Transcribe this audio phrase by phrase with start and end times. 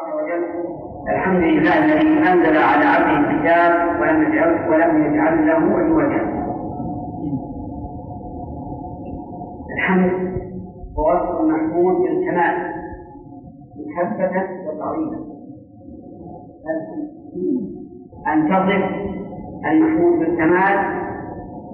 [0.00, 6.22] الحمد لله الذي أنزل على عبده الكتاب ولم يجعل ولم يجعل له عوجا.
[9.76, 10.10] الحمد
[10.98, 12.72] هو وصف محمود بالكمال
[13.86, 15.18] محبة وتعظيما.
[18.32, 18.84] أن تصف
[19.66, 20.76] المحمود بالكمال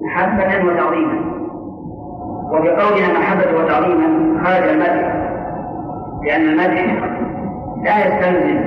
[0.01, 1.37] محبة وتعظيما.
[2.51, 5.27] وبقولنا محبة وتعظيما خارج المدح
[6.23, 7.26] لأن المدح
[7.87, 8.59] لا يستلزم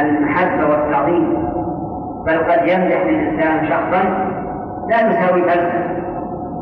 [0.00, 1.38] المحبة والتعظيم
[2.26, 4.02] بل قد يمدح الإنسان شخصا
[4.88, 6.00] لا يساوي بلده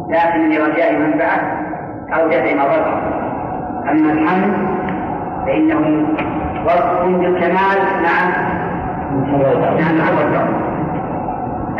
[0.08, 1.40] لكن لرجاء منفعة
[2.14, 3.02] أو دفع مضرة
[3.90, 4.54] أما الحمد
[5.46, 6.06] فإنه
[6.66, 8.28] وصف بالكمال مع
[9.78, 10.08] مع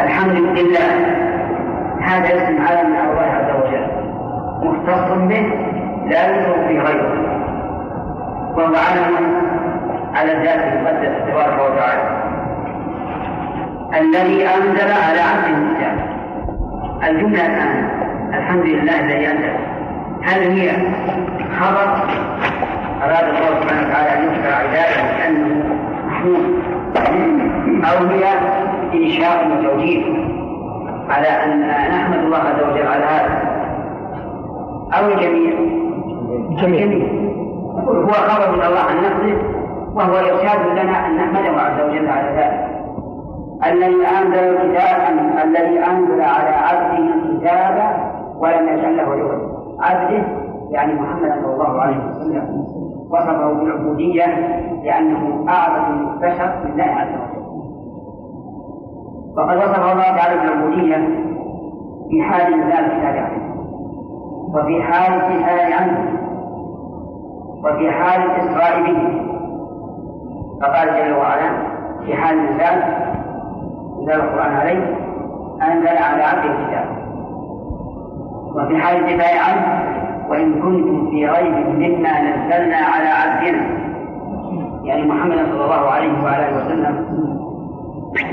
[0.05, 1.17] الحمد لله
[2.01, 3.87] هذا اسم علم من الله عز وجل
[4.63, 5.53] مختص به
[6.07, 7.39] لا يوجد في غيره.
[8.57, 9.48] وهو علم
[10.19, 12.03] على الذات المقدسة تبارك وتعالى.
[14.01, 15.99] الذي أنزل على عبده الكتاب.
[17.09, 17.89] الجملة الآن.
[18.35, 19.53] الحمد لله الذي أنزل.
[20.23, 20.71] هل هي
[21.61, 21.89] خبر؟
[23.03, 25.65] أراد الله سبحانه وتعالى أن يذكر عباده كأنه
[26.07, 26.63] محمود.
[27.85, 28.25] أو هي
[28.95, 30.05] إنشاء وتوجيه.
[31.09, 33.43] على أن نحمد الله عز وجل على هذا.
[34.93, 35.53] أو الجميع.
[36.63, 37.09] جميع
[37.89, 39.58] هو خبر من الله عن نفسه
[39.95, 42.69] وهو إرشاد لنا أن نحمده عز وجل على ذلك.
[43.67, 47.77] الذي أنزل الكتاب الذي أنزل على عبده الكتاب
[48.39, 49.39] ولم يجعل له عوضا
[49.81, 50.25] عبده
[50.71, 52.65] يعني محمد صلى الله عليه وسلم.
[53.11, 54.27] وصفه بالعبودية
[54.85, 57.39] لأنه أعظم البشر لله عز وجل.
[59.37, 60.97] وقد وصف الله تعالى بالعبودية
[62.11, 63.49] في حال إنزال الكتاب عليه
[64.55, 66.19] وفي حال الدفاع عنه.
[67.65, 69.28] وفي حال الإسراء به
[70.63, 71.51] فقال جل وعلا
[72.07, 72.83] في حال الإنزال
[74.01, 74.97] إنزال القرآن عليه
[75.63, 76.85] أنزل على عبده الكتاب.
[78.55, 79.83] وفي حال الدفاع عنه
[80.29, 83.67] وإن كنتم في ريب مما نزلنا على عبدنا.
[84.85, 87.19] يعني محمد صلى الله عليه وعلى آله وسلم.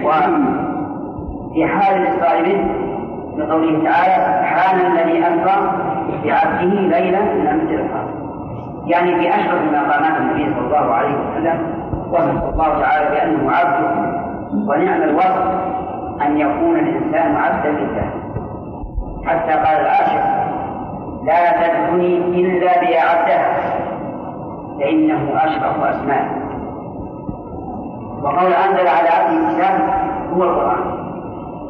[0.04, 2.66] وفي حال الإسراء به
[3.38, 5.72] لقوله تعالى سبحان الذي أسرى
[6.26, 7.90] بعبده ليلا من المسجد
[8.86, 13.86] يعني في أشرف مقامات النبي صلى الله عليه وسلم وصف الله تعالى بأنه عبد
[14.68, 15.46] ونعم الوصف
[16.22, 18.10] أن يكون الإنسان عبدا لله.
[19.26, 20.26] حتى قال العاشق
[21.24, 23.56] لا تدعوني إلا بيا عبدها
[24.80, 26.26] فإنه أشرف أسماء.
[28.22, 29.90] وقول أنزل على عبده الكتاب
[30.34, 30.96] هو القرآن.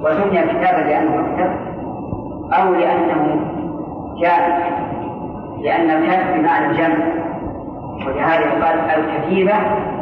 [0.01, 1.51] وسمي كتابا لأنه مكتب
[2.53, 3.39] أو لأنه
[4.17, 4.57] جامع
[5.61, 7.05] لأن الكتب بمعنى الجمع.
[8.07, 9.53] ولهذا يقال الكتيبة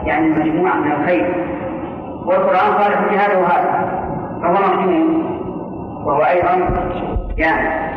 [0.06, 1.36] يعني المجموعة من الخير.
[2.26, 4.02] والقرآن قال في هذا وهذا.
[4.42, 5.24] فهو مجموع.
[6.06, 6.70] وهو أيضا
[7.38, 7.90] جامع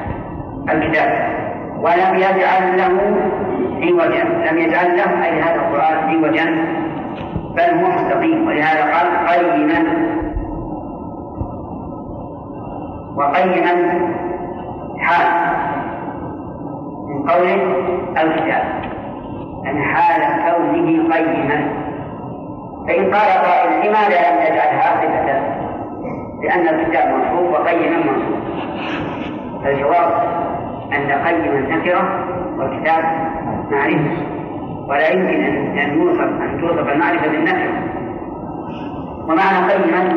[0.70, 1.36] الكتاب.
[1.80, 3.16] ولم يجعل له
[3.82, 6.44] عوجا لم يجعل له أي هذا القرآن عوجا
[7.56, 8.46] بل هو مستقيم.
[8.46, 9.84] ولهذا قال قيما.
[13.16, 14.00] وقيما
[14.98, 15.56] حال.
[17.08, 17.62] من قوله
[18.22, 18.64] الكتاب.
[19.66, 21.85] أن حال كونه قيما.
[22.88, 25.56] فإن قال قائل لماذا لم يجعلها صفة
[26.42, 28.38] لأن الكتاب منصوب وقيما منصوب.
[29.64, 30.12] فالجواب
[30.92, 32.24] أن قيما نكرة
[32.58, 33.04] والكتاب
[33.70, 34.36] معرفة.
[34.88, 35.44] ولا يمكن
[35.78, 37.72] أن يوصف أن توصف المعرفة بالنكرة
[39.28, 40.14] ومعنى قيما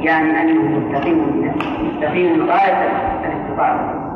[0.00, 1.52] يعني أنه مستقيم
[1.82, 2.88] مستقيم غاية
[3.24, 4.06] الاستقامة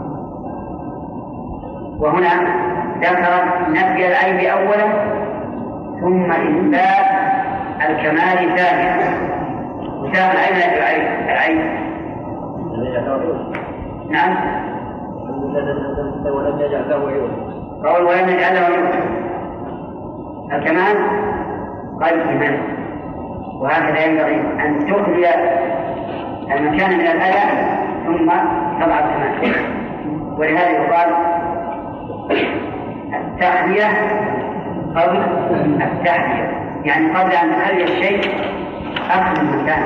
[1.98, 2.28] وهنا
[3.00, 4.86] ذكر نفي العيب أولا
[6.00, 7.20] ثم إثبات
[7.88, 8.96] الكمال ثانيا
[9.98, 11.60] وسام أين العيب؟ العيب
[14.10, 14.36] نعم.
[16.24, 17.50] ولم يجعل له عوضا
[17.84, 18.68] قول ولم يجعل له
[20.56, 20.96] الكمال؟
[22.02, 22.58] قيما
[23.60, 25.27] وهكذا ينبغي أن تخلي
[26.54, 27.50] المكان من الأذى
[28.06, 28.30] ثم
[28.80, 29.80] تضع الكمال.
[30.38, 31.09] ولهذا يقال
[33.15, 33.86] التحلية
[34.97, 35.22] قبل
[35.82, 38.21] التحلية يعني قبل أن تحلي الشيء
[39.10, 39.84] أخذ المكان.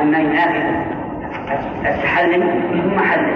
[0.00, 0.58] أما ينافي
[1.86, 3.34] التحلل ثم حلل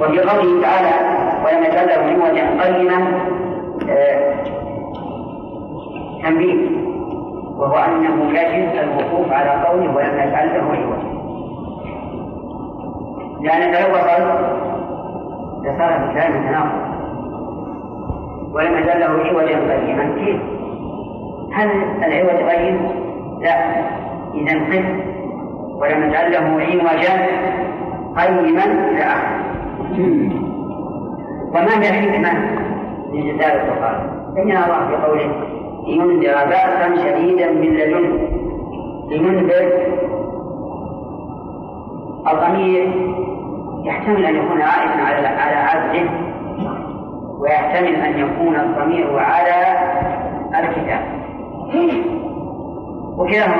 [0.00, 0.90] وفي قوله تعالى
[1.44, 3.06] ولم يجعل له عوجا قيما
[3.88, 4.34] آه،
[6.22, 6.82] تنبيه.
[7.56, 11.12] وهو أنه يجب الوقوف على قوله ولم يجعل له عوجا
[13.40, 14.22] لأن لو وصل
[15.64, 16.91] لصار الكلام تناقض
[18.54, 20.40] ولم يزل له عوجا قيما كيف؟
[21.52, 21.70] هل
[22.04, 22.88] العوج قيم؟
[23.40, 23.54] لا
[24.34, 24.84] إذا قف
[25.74, 27.26] ولم يجعل له عوجا
[28.16, 28.64] قيما
[28.98, 30.52] آخره
[31.54, 32.32] وما هي الحكمة
[33.12, 35.32] من جدال القرآن؟ بين الله في قوله
[35.86, 38.28] لينذر بأسا شديدا من لدنه.
[39.08, 39.72] لينذر.
[42.32, 42.92] الضمير
[43.84, 46.10] يحتمل أن يكون عائدا على على عبده.
[47.72, 49.78] ويحتمل أن يكون الضمير على
[50.58, 51.00] الكتاب.
[53.18, 53.56] وكلاهما.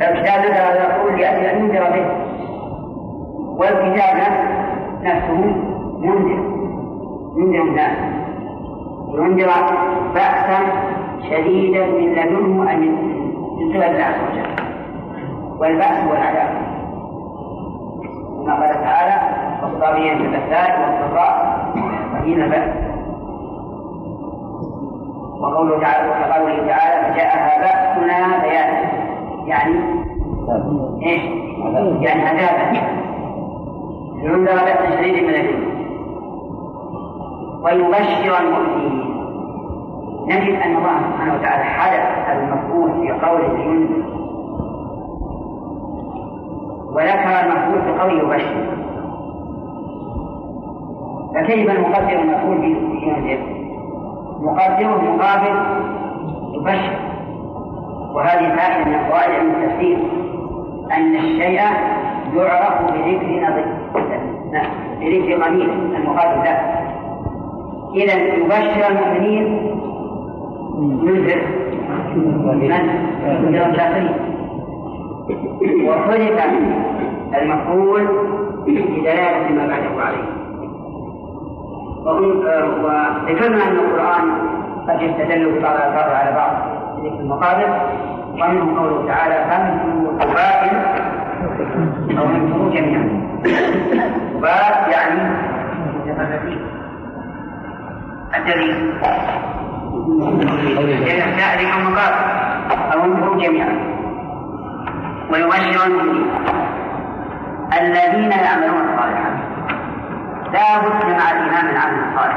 [0.00, 2.06] صحيح الكتاب نزل على الرسول لأجل أن ينذر به.
[3.58, 4.16] والكتاب
[5.02, 5.54] نفسه
[5.98, 6.40] منذر.
[7.36, 7.96] ينذر الناس
[9.14, 9.50] ينذر
[10.14, 10.58] بأسا
[11.30, 12.84] شديدا من لدنه أن
[13.60, 14.50] ينزل الله عز وجل.
[15.58, 16.50] والبأس هو العذاب.
[18.44, 19.16] كما قال تعالى
[19.62, 21.60] والصابرين في البأساء والضراء.
[22.20, 22.70] وحين البأس
[25.40, 28.90] وقوله تعالى وقوله تعالى فجاءها بأسنا بيانا.
[29.46, 29.80] يعني
[31.02, 31.22] إيش؟
[32.00, 32.78] يعني عذابا
[34.22, 35.64] ينذر بأس شديد من الجن
[37.64, 39.10] ويبشر المؤمنين.
[40.26, 44.04] نجد أن الله سبحانه وتعالى حدث المفعول في قوله ينذر
[46.92, 48.89] وذكر المفعول في قوله يبشر.
[51.34, 53.38] فكيف نقدر المفعول في ينذر؟
[54.42, 55.54] نقدره مقابل
[56.54, 56.96] يبشر
[58.14, 59.98] وهذه فائدة من فوائد علم التفسير
[60.92, 61.60] أن الشيء
[62.36, 63.66] يعرف بذكر نظير.
[65.00, 66.58] بذكر قليل المقابل له.
[67.94, 69.46] إذا يبشر المؤمنين
[70.78, 71.40] ينذر
[72.54, 72.72] من؟
[73.44, 74.10] ينذر الكافرين
[75.88, 76.44] وحذف
[77.42, 78.08] المفعول
[78.66, 80.39] بدلالة ما بعده عليه.
[82.84, 84.32] وذكرنا أن القرآن
[84.88, 86.52] قد يستدل ببعض الألفاظ على بعض
[87.04, 87.66] ذكر المقابل
[88.32, 90.76] ومنه قوله تعالى فانفروا قبائل
[92.18, 93.30] أو انفروا جميعا.
[94.34, 95.20] قبات يعني
[98.36, 98.94] الدليل.
[101.06, 101.38] لأن
[102.92, 104.00] أو انفروا جميعا.
[105.32, 106.26] ويبشر المؤمنين
[107.80, 109.49] الذين يعملون الصالحات
[110.52, 112.36] لا بد مع الإيمان العمل الصالح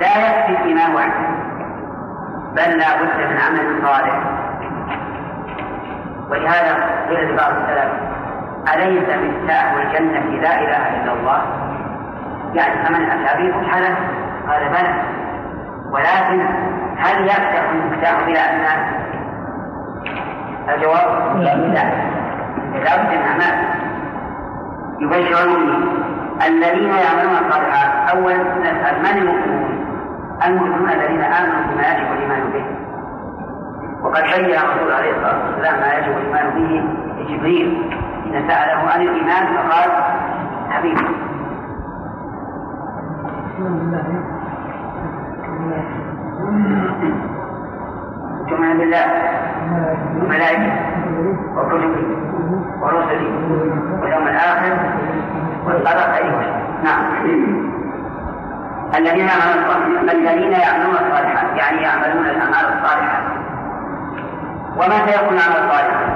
[0.00, 1.32] لا يكفي الإيمان وحده
[2.52, 4.20] بل لا بد من عمل صالح.
[6.30, 7.92] ولهذا قيل لبعض السلف
[8.74, 11.42] أليس مفتاح الجنة لا إله إلا الله؟
[12.54, 13.74] يعني فمن أتى به فتح
[14.48, 14.94] قال بلى.
[15.90, 16.46] ولكن
[16.98, 18.66] هل يفتح المفتاح بلا أن
[20.68, 21.54] الجواب لا.
[21.54, 23.82] لا بد من أعمال
[25.02, 26.02] يبشر المؤمنين
[26.46, 28.16] الذين يعملون الصالحات.
[28.16, 29.86] أولا نسأل من المؤمنون؟
[30.46, 32.64] المؤمنون الذين آمنوا بما يجب الإيمان به.
[34.02, 36.84] وقد بين الرسول عليه الصلاة والسلام ما يجب الإيمان به
[37.22, 37.90] لجبريل.
[38.24, 39.90] حين سأله عن الإيمان فقال
[40.70, 41.06] حبيبي.
[48.48, 49.06] تؤمن بالله.
[50.22, 50.72] وملائكته
[51.56, 52.31] وكتبه
[52.80, 53.32] ورسله
[54.00, 54.76] واليوم الآخر
[55.66, 56.44] والقدر أيضا
[56.84, 57.04] نعم.
[58.98, 59.28] الذين
[60.12, 61.56] الذين يعملون الصالحات.
[61.56, 63.24] يعني يعملون الأعمال الصالحات.
[64.76, 66.06] ومتى يكون عمل صالحا؟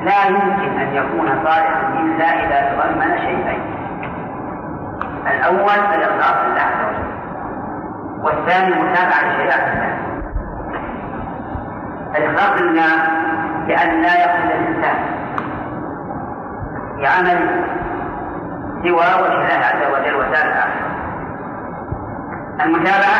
[0.00, 3.62] لا يمكن أن يكون صالحا إلا إذا تضمن شيئين.
[5.26, 7.06] الأول الإخلاص لله عز وجل.
[8.22, 9.96] والثاني متابعة لشريعة الله.
[12.16, 12.92] الإخلاص لله
[13.66, 15.15] بأن لا يقصد الإنسان.
[16.98, 17.64] بعمل
[18.82, 20.96] سوى وجه الله عز وجل وسائر الآخرة
[22.64, 23.18] المتابعة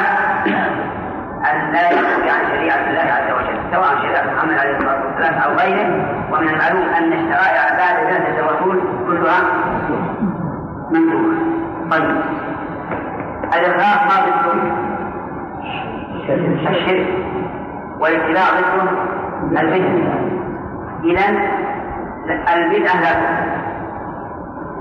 [1.52, 5.54] أن لا يخرج عن شريعة الله عز وجل سواء شريعة محمد عليه الصلاة والسلام أو
[5.54, 5.86] غيره
[6.32, 9.40] ومن المعلوم أن الشرائع بعد بعثة الرسول كلها
[10.90, 11.36] مندوبة
[11.90, 12.16] طيب.
[13.54, 14.76] الإخلاص ما ضده
[16.70, 17.06] الشرك.
[18.00, 18.90] والاتباع ضده
[19.60, 20.18] البدعة
[21.04, 21.24] إذا
[22.54, 23.65] البدعة لا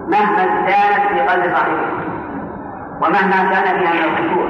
[0.08, 2.06] مهما كانت في قلب صاحبها
[3.02, 4.50] ومهما كان فيها من الخشوع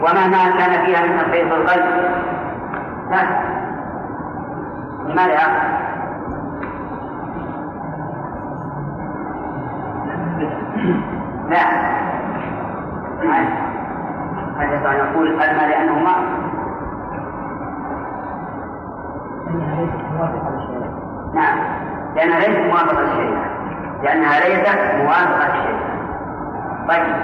[0.00, 1.84] ومهما كان فيها من تخفيف القلب.
[3.10, 3.22] لا
[5.06, 5.78] لماذا؟
[11.50, 11.88] لا.
[14.58, 16.14] هل أن نقول ما لأنهما.
[21.34, 21.58] نعم.
[22.16, 23.57] لأنها ليست موافقة للشريعة
[24.02, 25.88] لأنها ليست موافقة للشريعة
[26.88, 27.14] طيب.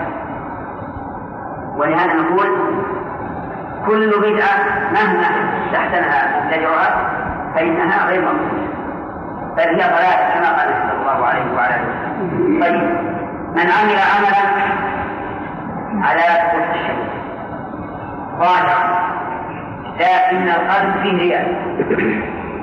[1.77, 2.47] ولهذا نقول
[3.87, 5.27] كل بدعة مهما
[5.67, 7.11] استحسنها مبتدعها
[7.55, 8.69] فإنها غير مقبولة
[9.57, 12.63] بل هي ضلالة كما قال صلى الله عليه وعلى آله وسلم.
[12.63, 12.83] طيب.
[13.55, 14.65] من عمل عملا
[16.03, 17.11] على قدس الشمس
[18.39, 19.05] ظاهرا.
[20.01, 21.55] لكن القلب فيه رياء.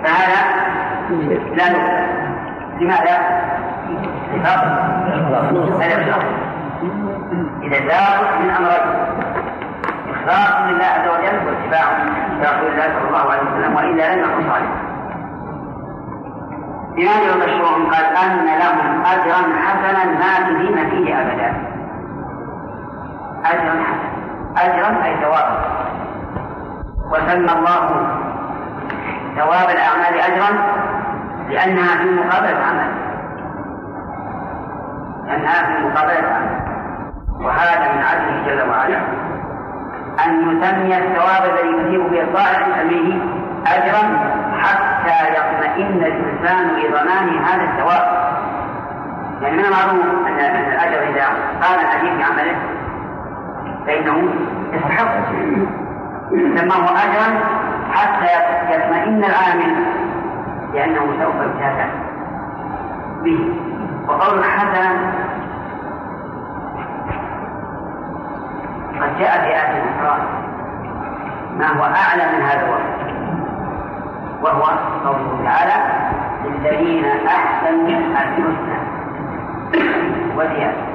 [0.03, 0.41] فهذا
[1.55, 2.05] لا نقبل
[2.81, 3.41] لماذا؟
[7.63, 9.11] إذا لابد من أمرين
[10.09, 11.83] إخلاص لله عز وجل واتباع
[12.41, 14.91] رسول الله صلى الله عليه وسلم وإلا لم يكن صالحا
[16.95, 21.53] بماذا يبشرهم قال أن لهم أجرا حسنا ماكثين فيه أبدا
[23.45, 24.11] أجرا حسنا
[24.57, 25.61] أجرا أي ثوابا
[27.11, 28.07] وسمى الله
[29.37, 30.49] ثواب الأعمال أجرا
[31.49, 33.10] لأنها في مقابلة عمل
[35.39, 36.61] في مقابلة عمل
[37.45, 38.97] وهذا من عدله جل وعلا.
[40.25, 43.19] أن يسمي الثواب الذي يثيب به الطائع يسميه
[43.67, 44.03] أجرا
[44.61, 48.31] حتى يطمئن الإنسان لضمان هذا الثواب.
[49.41, 50.39] يعني من المعروف أن
[50.71, 51.25] الأجر إذا
[51.61, 52.55] قام الحديث بعمله
[53.87, 54.29] فإنه
[54.73, 55.11] يستحق.
[56.31, 57.39] سماه أجرا
[57.91, 58.27] حتى
[58.73, 59.75] يطمئن العامل
[60.73, 61.89] لأنه سوف يجازى
[63.23, 63.70] به.
[64.07, 65.13] وقول حسنا
[69.01, 70.17] قد جاء في آية أخرى
[71.57, 73.11] ما هو أعلى من هذا الوصف؟
[74.41, 74.63] وهو
[75.05, 75.83] قوله تعالى
[76.45, 78.77] للذين أحسنوا الحسنى
[80.35, 80.91] وزيادة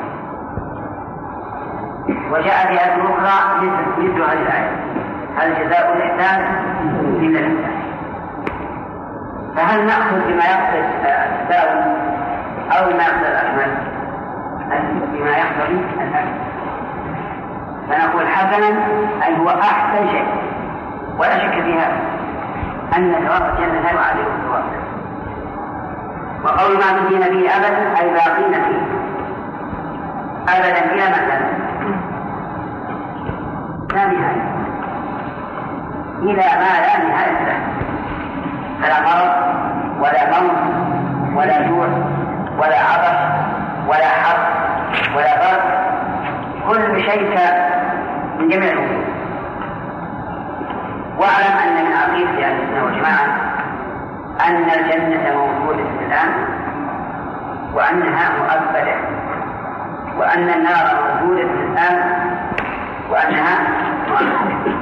[2.30, 3.66] وجاء في آية أخرى
[3.98, 4.70] مثل هذه الآية
[5.36, 6.42] هل جزاء الإحسان
[7.20, 7.76] إلا الإحسان.
[9.56, 11.96] فهل نأخذ بما يقصد السبب
[12.72, 13.74] أو بما يقصد الأكمل؟
[15.12, 16.46] بما يقصد الأكمل
[17.88, 18.66] فنقول حسنا
[19.26, 20.26] أي هو أحسن شيء.
[21.18, 21.96] ولا شك في هذا.
[22.96, 24.64] أن ثواب الجنة لا يعادل الثواب
[26.44, 28.82] وقول ما تدين به أبدا أي باقين فيه.
[30.48, 31.38] أبدا إلى متى
[33.94, 34.56] لا نهاية.
[36.22, 37.58] إلى ما لا نهاية له.
[38.82, 39.32] فلا مرض
[40.00, 41.88] ولا موت ولا جوع.
[42.58, 43.18] ولا عطش
[43.88, 44.38] ولا حر
[45.16, 45.62] ولا برد
[46.68, 47.38] كل شيء
[48.38, 49.04] من جميع الأمور.
[51.18, 53.26] واعلم أن من عقيدة أهل السنة والجماعة
[54.48, 56.30] أن الجنة موجودة الآن
[57.74, 58.96] وأنها مؤبدة
[60.18, 61.98] وأن النار موجودة الآن
[63.10, 63.58] وأنها
[64.08, 64.76] مؤبدة.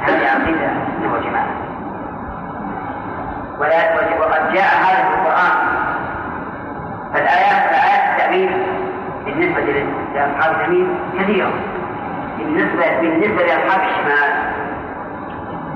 [0.00, 1.46] هذه عقيدة أهل السنة والجماعة.
[4.20, 5.56] وقد جاء هذا في القرآن
[7.12, 8.50] فالآيات فآيات التأمين
[9.24, 9.60] بالنسبة
[10.14, 10.88] لأصحاب اليمين
[11.18, 11.52] كثيرة.
[12.38, 14.50] بالنسبة بالنسبة لأصحاب الشمال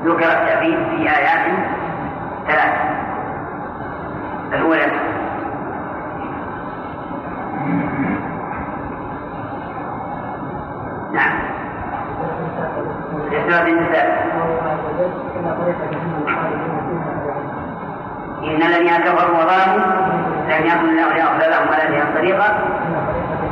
[0.05, 1.47] ذكر التأبيد في آيات
[2.47, 2.73] ثلاث
[4.53, 4.87] الأولى
[11.13, 11.39] نعم.
[13.31, 14.25] سورة النساء
[18.45, 20.15] إن الذين كفروا وظلموا
[20.49, 22.59] لم يكن الله ليغفر لهم ولا لهم طريقا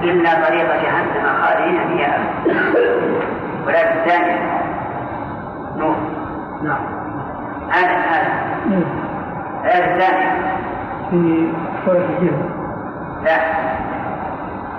[0.02, 2.18] إلا طريق جهنم خالدين فيها.
[3.66, 4.38] ولا الثانية
[5.76, 5.96] نور.
[6.62, 6.84] نعم.
[7.70, 8.32] هذا هذا.
[9.64, 10.56] الآية الثانية
[11.11, 11.52] في
[11.84, 12.50] سورة الجن.
[13.25, 13.37] لا.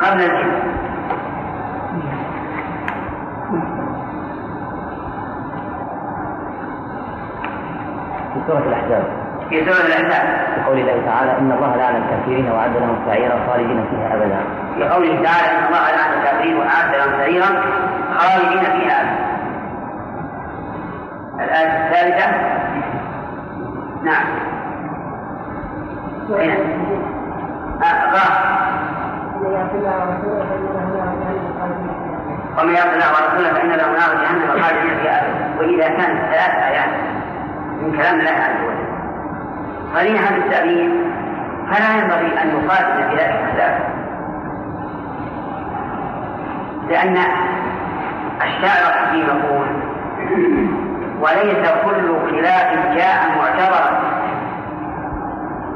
[0.01, 0.51] قبل الجن.
[8.33, 9.22] في سورة الأحزاب.
[9.53, 13.85] في سورة الأحزاب في قول الله تعالى إن الله لعن الكافرين وأعد لهم سعيرا خالدين
[13.85, 14.39] فيها أبدا.
[14.75, 17.45] في قوله تعالى إن الله لعن الكافرين وأعد لهم سعيرا
[18.17, 19.15] خالدين فيها أبدا.
[21.43, 22.31] الآية الثالثة.
[24.03, 24.25] نعم.
[26.29, 26.57] هنا
[27.83, 28.53] أقرأ.
[32.61, 35.59] ومن يعص الله ورسوله فإن له نار جهنم خالدين فيها أبدا.
[35.59, 36.89] وإذا كانت ثلاث آيات
[37.81, 38.72] من كلام الله عز وجل.
[39.93, 41.11] صريحا في التأويل
[41.71, 43.81] فلا ينبغي أن نقاتل في ذلك الخلاف
[46.89, 47.17] لأن
[48.41, 49.67] الشاعر الحكيم يقول
[51.19, 54.13] وليس كل خلاف جاء معتبرا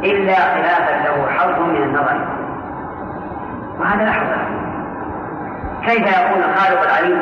[0.04, 2.28] إلا خلافا له حظ من النظر.
[3.80, 4.28] وهذا لا حظ
[5.86, 7.20] كيف يكون الخالق العليم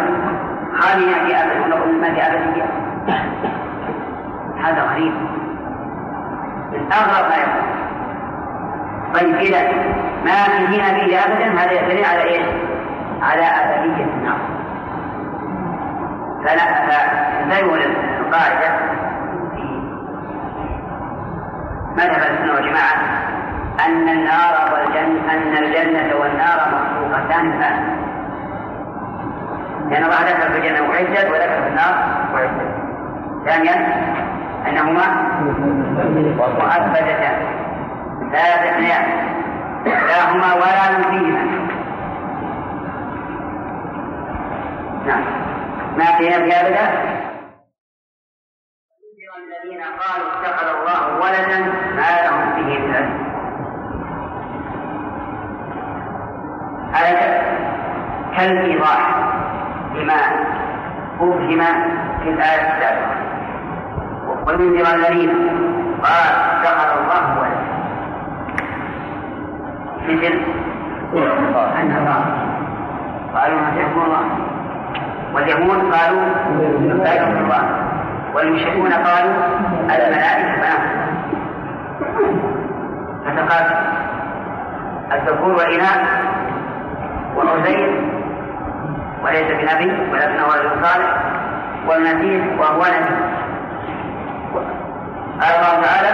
[0.79, 2.65] خاليا في أبد ونقول ما في أبدية؟
[4.63, 5.13] هذا غريب.
[6.91, 7.65] أغرب ما يكون
[9.13, 9.62] طيب إذا
[10.25, 12.46] ما في به أبدا هذا يدل على إيش؟
[13.22, 14.03] على أبدية.
[14.03, 14.38] النار
[16.46, 17.79] فلا فزيون
[18.20, 18.77] القاعدة
[19.55, 19.63] في
[21.96, 22.96] مذهب السنة والجماعة
[23.86, 28.05] أن النار والجنة أن الجنة والنار مخلوقتان الآن
[29.89, 31.96] لأن الله ذكر في الجنة وعدت وذكر في النار
[32.34, 32.75] وعدت
[33.46, 34.05] ثانيا
[34.69, 35.05] أنهما
[36.41, 37.38] مؤبدتان.
[38.31, 39.05] لا تثنيان
[39.86, 41.67] لا هما ولا فيهما
[45.05, 45.24] نعم.
[45.98, 47.15] ما فيها في أبدا
[49.65, 51.60] الذين قالوا اتخذ الله ولدا
[51.95, 52.93] ما لهم به من
[56.93, 57.43] هذا
[58.38, 59.15] كالإيضاح
[59.95, 61.48] لما أفهم
[62.24, 63.35] في الآية السابقة.
[64.45, 65.29] وينذر الذين
[66.03, 67.75] قال اتخذ الله ولدا
[70.07, 70.33] مثل
[71.81, 72.45] النصارى
[73.35, 74.25] قالوا مسيح الله؟
[75.33, 76.25] واليهود قالوا
[77.03, 77.63] لا الله.
[78.33, 79.33] والمشركون قالوا
[79.83, 80.83] الملائكة بنات.
[83.25, 83.75] فتقاتل
[85.11, 86.01] الذكور والإناث
[87.35, 88.01] وعزير
[89.23, 91.09] وليس بنبي ولكنه رجل صالح
[91.87, 93.15] والمسيح وهو نبي.
[95.42, 96.12] قال الله تعالى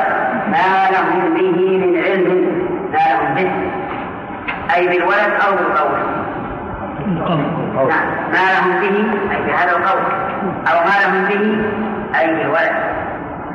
[0.47, 2.27] ما لهم به من علم
[2.91, 3.51] ما لهم به.
[4.75, 5.99] أي بالولد أو بالقول.
[7.07, 8.05] نعم.
[8.31, 8.95] ما لهم به
[9.31, 10.01] أي بهذا القول.
[10.67, 11.43] أو ما لهم به
[12.19, 12.75] أي بالولد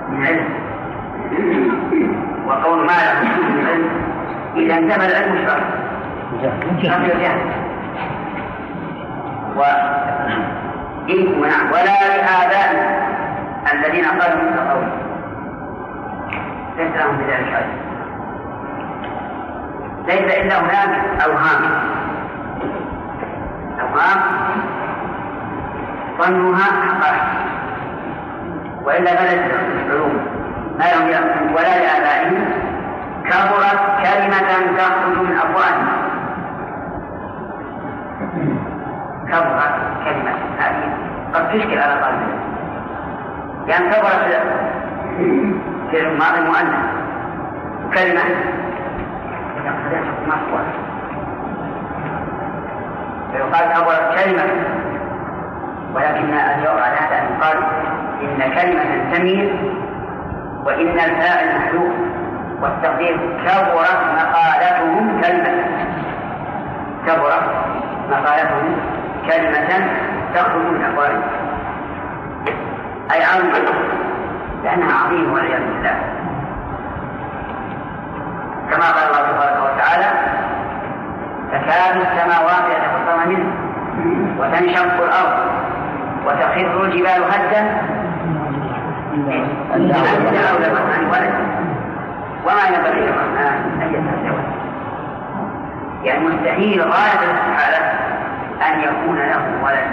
[0.08, 0.48] من علم.
[2.46, 3.90] وقول ما لهم به من علم.
[4.56, 5.62] إذا انتفى العلم شرط
[6.82, 7.38] شرط الجهل
[9.56, 9.62] و
[11.42, 11.66] نعم.
[11.72, 13.06] ولا لآبائهم
[13.72, 15.05] الذين قالوا مثل قوله.
[16.76, 17.78] ليس لهم بذلك علم
[20.06, 21.62] ليس إلا هناك أوهام.
[23.80, 24.20] أوهام
[26.18, 27.22] ظنها حقائق.
[28.84, 29.50] وإلا بلد
[29.86, 30.26] العلوم
[30.78, 32.44] ما لهم ولا لآبائهم
[33.24, 35.88] كبرت كلمة تخرج من أفواههم.
[39.28, 40.92] كبرت كلمة هذه.
[41.34, 42.36] قد تشكل على قلبه
[43.66, 44.40] لأن كبرت
[45.90, 46.76] في الماضي مؤنث
[47.94, 48.22] كلمة.
[50.26, 50.62] مقوى
[53.32, 54.44] فيقال كبرت كلمة.
[55.94, 57.58] ولكن الجواب على هذا أن يقال
[58.22, 59.72] إن كلمة تميل
[60.64, 61.92] وإن الفاعل محذوف.
[62.60, 65.64] والتقدير كبرت مقالتهم كلمة.
[67.06, 67.50] كبرت
[68.10, 68.76] مقالتهم
[69.30, 69.86] كلمة
[70.34, 71.22] تخرج من أقوالهم
[73.12, 73.70] أي عظمة
[74.64, 75.96] لأنها عظيمة والعياذ بالله.
[78.70, 80.08] كما قال الله تبارك وتعالى
[81.52, 83.48] تكاد السماوات يتفطرن منه
[84.38, 85.36] وتنشق الأرض
[86.26, 87.62] وتخر الجبال هدا.
[89.74, 91.42] أن دعوا للرحمن ولدا
[92.46, 93.88] وما ينبغي للرحمن أن
[94.30, 94.56] ولدا.
[96.04, 97.80] يعني مستحيل غاية الاستحالة
[98.66, 99.90] أن يكون له ولد.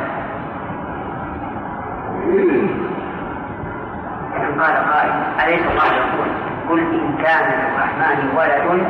[4.40, 5.12] قال قائل
[5.44, 6.28] أليس الله يقول؟
[6.70, 8.88] قل إن كان للرحمن ولد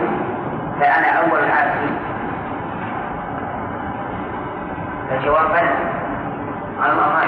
[0.79, 1.99] فأنا أول العابدين.
[5.09, 5.73] فالجواب بلى.
[6.81, 7.21] قال الله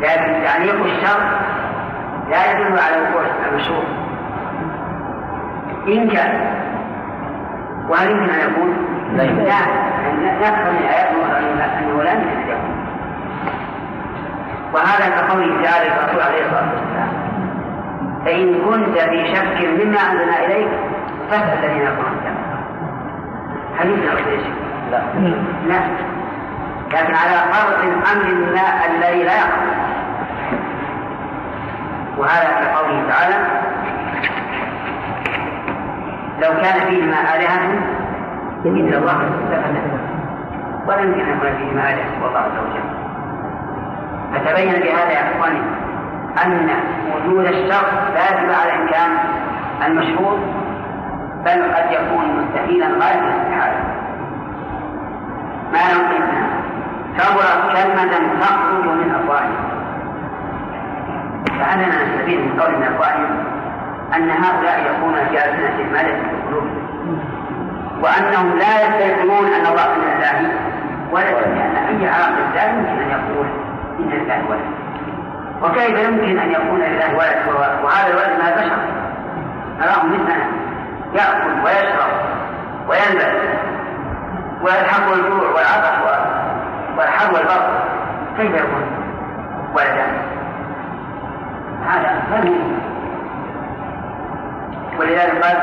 [0.00, 1.20] لكن تعليق الشر
[2.30, 3.84] لا يدل على وقوع المشروع
[5.88, 6.54] إن كان.
[7.88, 8.76] وهل يمكن أن يكون؟
[9.12, 11.08] لا نفهم من الآيات
[11.78, 12.83] أنه لا يمكن أن يكون
[14.74, 17.08] وهذا كقوله تعالى الرسول عليه الصلاة والسلام
[18.24, 20.68] فإن كنت في شك مما أنزلنا إليك
[21.30, 22.18] فاسأل الذين يقولون
[23.82, 23.90] أن
[24.90, 25.02] لا.
[25.68, 25.80] لا.
[26.92, 29.62] لكن على فرض الأمر ما الذي لا يقع
[32.18, 33.36] وهذا كقوله تعالى
[36.42, 37.78] لو كان فيهما آلهة
[38.64, 39.98] إلا الله لفسدتا
[40.86, 43.03] ولا يمكن أن يكون فيهما آلهة والله عز وجل.
[44.34, 45.60] فتبين بهذا يا إخواني
[46.44, 46.68] أن
[47.14, 49.10] وجود الشر لا يدل على إمكان
[49.86, 50.38] المشهور
[51.44, 53.84] بل قد يكون مستحيلا غاية الاستحالة
[55.72, 56.24] ما يمكن
[57.18, 59.74] كبرت كلمة تخرج من أفواههم.
[61.60, 63.44] فعلنا نستفيد من قول من أفواههم
[64.16, 67.18] أن هؤلاء يكون في ليس في قلوبهم
[68.02, 70.52] وأنهم لا يستيقنون أن الله من الله
[71.12, 73.63] ولد لأن أي عاقل لا يمكن أن يقول
[73.98, 74.70] إن لله ولد
[75.62, 77.36] وكيف يمكن أن يكون لله ولد
[77.84, 78.76] وهذا الولد ما بشر
[79.80, 80.64] نراه مثلنا.
[81.14, 82.10] يأكل ويشرب
[82.88, 83.48] ويلبس
[84.62, 86.18] ويلحق الجوع والعطش
[86.98, 87.80] والحر والبرد
[88.36, 88.82] كيف يكون
[89.74, 90.06] ولدا؟
[91.86, 92.52] هذا غير
[94.98, 95.56] ولذلك قال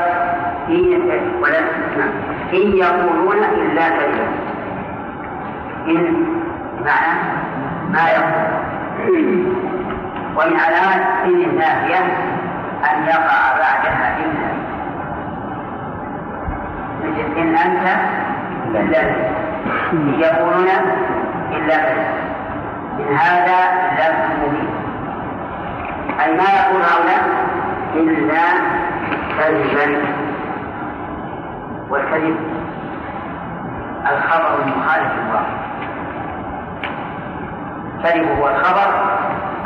[2.52, 4.26] إن يقولون إلا كذبا.
[5.86, 6.26] إن
[6.84, 7.18] معنى
[7.92, 8.32] ما يقول
[10.36, 11.98] ومن علامات إن النافية
[12.90, 14.48] أن يقع بعدها إلا.
[17.02, 17.84] مثل إن أنت
[18.74, 19.02] إلا
[20.26, 20.68] يقولون
[21.52, 21.92] إلا
[22.98, 23.58] إن هذا
[23.98, 24.70] لفظ مبين.
[26.20, 27.22] أي ما يقول هؤلاء
[27.94, 28.42] إلا
[29.38, 30.02] كذبا.
[31.90, 32.36] والكذب
[34.12, 35.71] الخبر المخالف للواقع.
[38.04, 38.92] الكذب هو الخبر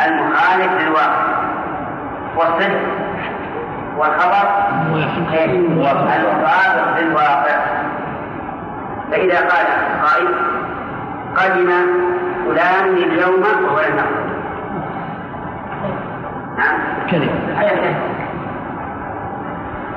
[0.07, 1.27] المخالف للواقع.
[2.37, 2.81] والصدق
[3.97, 4.49] والخبر
[6.17, 7.59] المطابق للواقع.
[9.11, 9.67] فإذا قال
[10.03, 10.29] قائل
[11.37, 11.71] قدم
[12.45, 14.07] فلان اليوم وهو لم
[16.59, 16.79] نعم.
[17.11, 17.31] كذب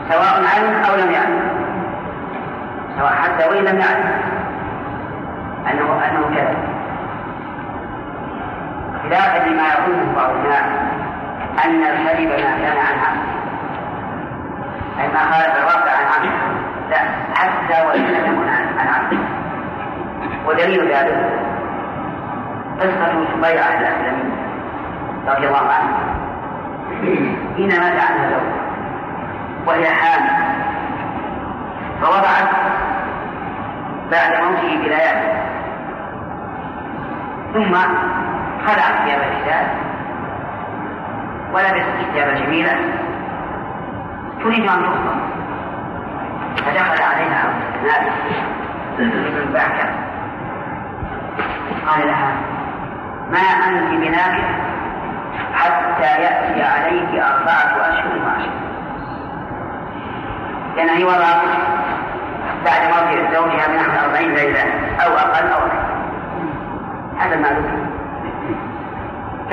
[0.09, 1.41] سواء علم أو لم يعلم.
[2.99, 4.11] سواء حتى وإن لم يعلم.
[5.71, 6.78] أنه أنه كذب.
[9.03, 10.63] خلافا لما يظنه بعض الناس
[11.65, 13.29] أن الكذب ما كان عن عمد
[14.99, 16.31] أي ما خالف الواقع عن عمد
[16.89, 16.97] لا
[17.35, 19.19] حتى وإن لم يكن عن عمد
[20.45, 21.29] ودليل ذلك
[22.79, 24.33] قصة سبيعة الأسلمية
[25.27, 26.19] رضي الله عنها
[27.55, 28.69] حين مات عنها زوجها
[29.67, 30.29] وهي حامل.
[32.01, 32.49] فوضعت
[34.11, 35.39] بعد موته بليالي.
[37.53, 37.75] ثم
[38.67, 39.67] خلعت ثياب الحجاب
[41.53, 42.71] ولبست ثيابا جميلة
[44.43, 45.19] تريد أن تخطب
[46.57, 48.11] فدخل عليها نابل
[48.97, 49.59] بن
[51.87, 52.31] قال لها
[53.31, 54.49] ما أنت بناكح
[55.53, 58.51] حتى يأتي عليك أربعة أشهر وعشر
[60.75, 61.41] لأن هي وضعت
[62.65, 64.63] بعد موت زوجها بنحو أربعين ليلة
[65.05, 65.89] أو أقل أو أكثر
[67.17, 67.88] هذا ما ذكر.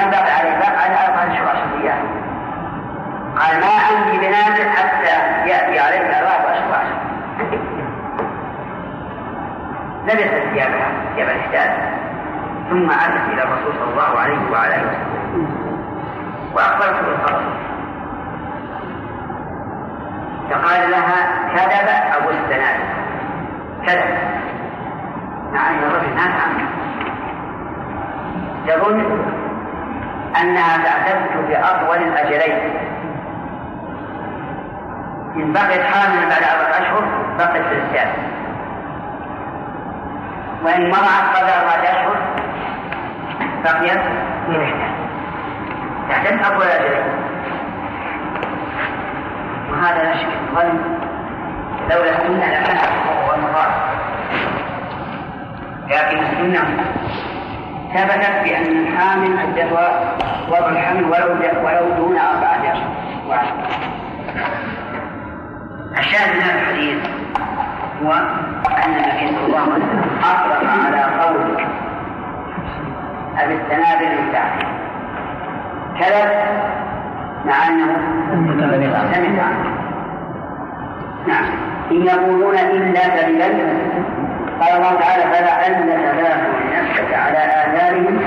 [0.05, 1.57] بقي عليه بقي على أربعة أشهر
[3.37, 5.07] قال ما أنت بنازل حتى
[5.49, 6.85] يأتي عليك أربعة أشهر
[10.05, 11.71] لبست ثيابها ثياب الحجاج
[12.71, 15.67] ثم أتت إلى الرسول صلى الله عليه وعلى آله وسلم.
[16.55, 17.43] وأخبرته بالخبر
[20.51, 22.81] فقال لها كذب أبو الزناد
[23.87, 24.19] كذب.
[25.55, 26.69] أن الرجل مات عنه
[28.67, 29.36] يظن
[30.43, 32.73] أنها تعتد بأطول الأجلين
[35.37, 37.05] إن بقيت حاملا بعد أربعة أشهر
[37.39, 38.13] بقيت في الزيادة
[40.65, 42.17] وإن مرعت قبل أربعة أشهر
[43.65, 44.01] بقيت
[44.47, 44.91] في الإحداث
[46.09, 47.05] تعتد أطول الأجلين
[49.71, 50.79] وهذا لا شك ظن
[51.91, 52.79] لولا السنة لكان
[53.27, 53.73] هو المراد
[55.89, 56.85] لكن السنة
[57.95, 60.17] ثبتت بأن الحامل عدتها
[60.49, 63.07] وضع الحمل ولو ولو دون أربعة أشهر
[65.99, 66.99] الشاهد من هذا الحديث
[68.03, 68.13] هو
[68.85, 71.57] أن النبي صلى الله عليه وسلم أطلق على قول
[73.39, 74.51] أبي السنابل المتعب
[75.99, 76.31] كذب
[77.47, 77.97] مع أنه
[79.13, 79.43] سمع.
[79.43, 79.77] عنه
[81.27, 81.45] نعم.
[81.91, 83.47] إن يقولون إلا كذبا
[84.61, 88.19] قال الله تعالى فلعلك باخع نفسك على آثارهم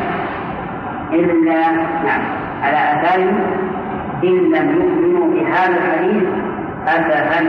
[1.12, 1.72] إلا
[2.06, 2.22] نعم
[2.64, 3.40] على آثارهم
[4.24, 6.24] إن لم يؤمنوا بهذا الحديث
[6.88, 7.46] أسفا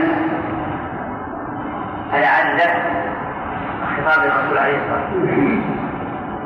[2.11, 2.73] فلعلك
[3.97, 5.61] خطاب الرسول عليه الصلاة والسلام.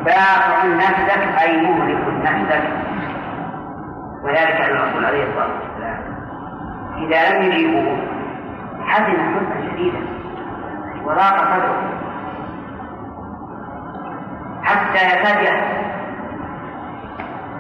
[0.06, 2.64] باخع نفسك أي مهلك نفسك.
[4.24, 6.00] وذلك الرسول عليه الصلاة والسلام.
[6.98, 7.98] إذا لم يجيبوه
[8.86, 10.00] حزن حزنا شديدا.
[11.06, 12.05] وضاق صدره.
[14.66, 15.76] حتى يكاد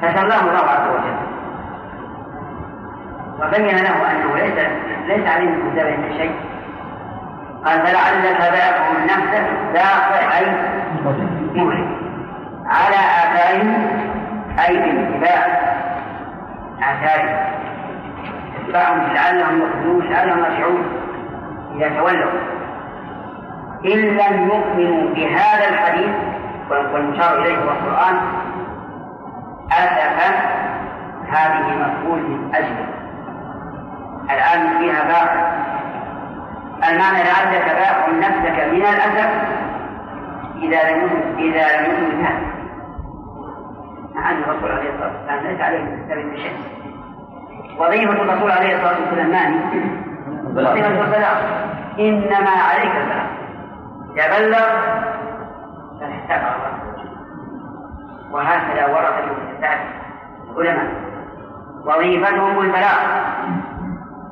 [0.01, 1.15] فسلاه الله عز وجل.
[3.39, 4.57] وبين له أنه ليس
[5.07, 6.35] ليس عليه من كتابه شيء.
[7.65, 10.45] قال فلعلك باقع نفسك باقع أي
[11.55, 11.87] مهلك.
[12.65, 13.87] على آثارهم
[14.67, 15.41] أي باتباع
[16.79, 17.37] آثارهم.
[18.59, 20.83] اتباعهم لعلهم يخرجون لعلهم يرجعون
[21.75, 22.31] اذا تولوا.
[23.85, 26.34] إن لم يؤمنوا بهذا الحديث
[26.71, 28.17] والمشار إليه هو القرآن
[29.71, 30.29] أسفا
[31.29, 32.87] هذه مفعول من أجله
[34.31, 35.65] الآن فيها باقي
[36.91, 39.29] المعنى لعلك باق نفسك من الأسف
[40.61, 42.23] إذا لم إذا لم يكن
[44.15, 45.81] مع أن الرسول عليه الصلاة والسلام ليس عليه
[46.23, 46.57] من شيء
[47.79, 49.55] وظيفة الرسول عليه الصلاة والسلام ماني؟
[50.45, 51.37] وظيفة البلاغ
[51.99, 53.25] إنما عليك البلاغ.
[54.15, 54.57] إذا
[58.31, 59.79] وهكذا ورد المحدثات
[60.49, 60.91] العلماء.
[61.85, 62.99] وظيفتهم البلاغ.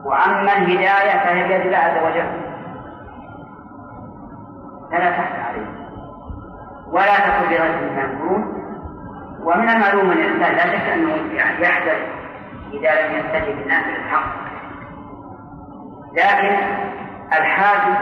[0.05, 2.27] وأما الهداية فهي بيد الله عز وجل.
[4.91, 5.67] فلا تحت عليه
[6.91, 8.63] ولا تكن بغير يقولون.
[9.43, 11.97] ومن المعلوم أن الإنسان لا شك أنه يحدث
[12.73, 14.33] إذا لم يستجب الناس للحق
[16.13, 16.57] لكن
[17.33, 17.95] الحاجب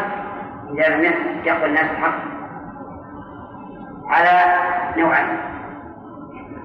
[0.70, 2.41] إذا لم يقبل الناس الحق
[4.12, 4.60] على
[4.98, 5.38] نوعين.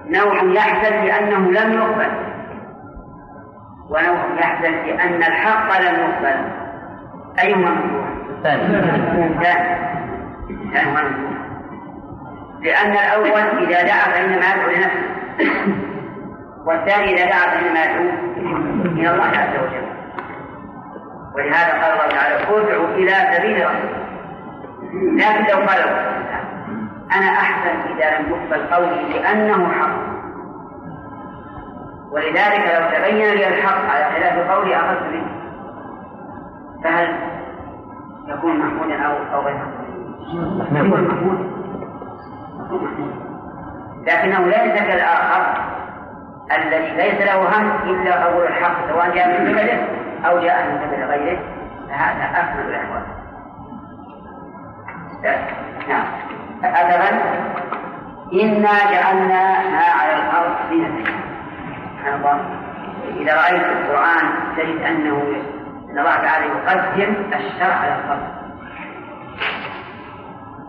[0.05, 2.11] نوع يحزن لأنه لم يقبل
[3.89, 6.37] ونوع يحزن لأن الحق لم يقبل.
[7.39, 8.07] ايهما مفتوح؟
[9.19, 9.87] الثاني
[12.61, 15.07] لأن الأول إذا دعا فإنما يدعو لنفسه
[16.65, 18.09] والثاني إذا دعا فإنما يدعو
[18.85, 19.87] إلى الله عز وجل.
[21.35, 23.97] ولهذا قال الله تعالى ادعوا إلى سبيل ربك
[24.93, 25.79] لكن لو قال
[27.15, 30.17] أنا أحسن إذا لم يقبل قولي لأنه حق.
[32.11, 35.23] ولذلك لو تبين لي الحق على خلاف قولي أخذت به
[36.83, 37.15] فهل
[38.27, 41.39] يكون محمودا أو أو غير محمود؟
[42.65, 43.27] يكون محمود.
[44.07, 45.63] لكنه ليس كالآخر
[46.51, 49.87] الذي ليس له هم إلا قبول الحق سواء جاء من قبله
[50.25, 51.39] أو جاء من قبل غيره.
[51.89, 53.03] فهذا أكمل الأحوال.
[55.89, 56.05] نعم.
[56.63, 57.09] أثرا
[58.33, 61.03] إنا جعلنا ما على الأرض زينة
[61.97, 62.37] سبحان الله.
[63.17, 64.25] إذا رأيت القرآن
[64.57, 65.17] تجد أنه
[65.89, 68.27] أن الله تعالى يقدم الشرع على الخلق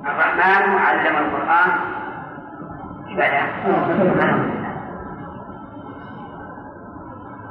[0.06, 1.70] الرحمن علم القرآن.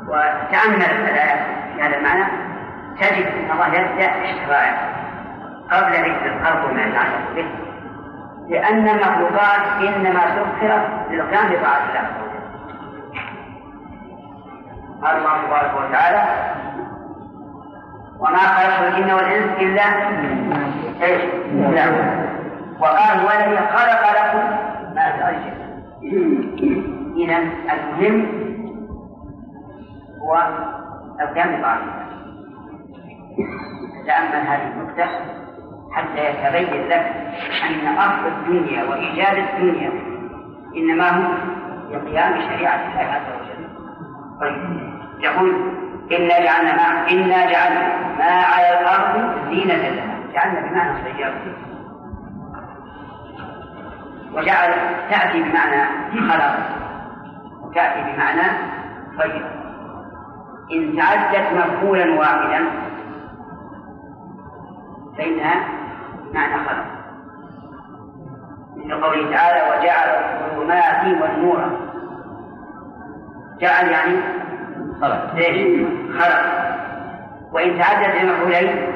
[0.08, 1.40] وتأمل الآيات
[1.76, 2.26] في هذا المعنى.
[3.00, 4.76] تجد أن الله يبدأ بالشرائع
[5.72, 7.48] قبل ذكر الخلق ما يتعلق به
[8.50, 12.28] لأن المخلوقات إنما سخرت للقيام بطاعة الله
[15.02, 16.24] قال الله تبارك وتعالى
[18.20, 19.84] وما خلقت الجن والإنس إلا
[21.02, 21.22] إيش؟
[22.80, 23.30] وقال هو.
[23.30, 24.58] الذي خلق لكم
[24.96, 25.42] ما الأرض
[27.18, 27.38] إذا
[27.74, 28.28] المهم
[30.22, 30.48] هو
[31.22, 31.92] القيام بطاعته
[34.08, 35.10] تأمل هذه النقطة.
[35.98, 37.12] حتى يتبين لك
[37.70, 39.92] أن أصل الدنيا وإيجاد الدنيا
[40.76, 41.34] إنما هو
[41.90, 43.68] بقيام شريعة الله عز وجل.
[44.42, 44.90] طيب.
[45.20, 45.72] يقول
[46.12, 50.18] إنا جعلنا ما إنا جعلنا ما على الأرض زينة لها.
[50.34, 51.42] جعلنا بمعنى سيارة
[54.34, 54.74] وجعل
[55.10, 55.84] تأتي بمعنى
[56.32, 56.58] خلق.
[57.62, 58.58] وتأتي بمعنى
[59.20, 59.46] طيب.
[60.72, 62.66] إن تعدت مفعولا واحدا
[65.18, 65.87] فإنها
[66.34, 66.86] معنى خلق
[68.76, 70.10] مثل قوله تعالى وجعل
[70.44, 71.88] الظلمات والنور.
[73.60, 74.18] جعل يعني
[75.02, 75.36] خلق.
[75.36, 75.88] ليش؟
[76.20, 76.68] خلق.
[77.52, 78.94] وإن تعدت بمفعولين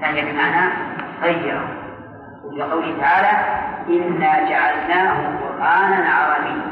[0.00, 0.72] فهي بمعنى
[1.22, 1.68] غيره.
[2.52, 6.62] لقوله تعالى إنا جعلناه قرآنا عربيا.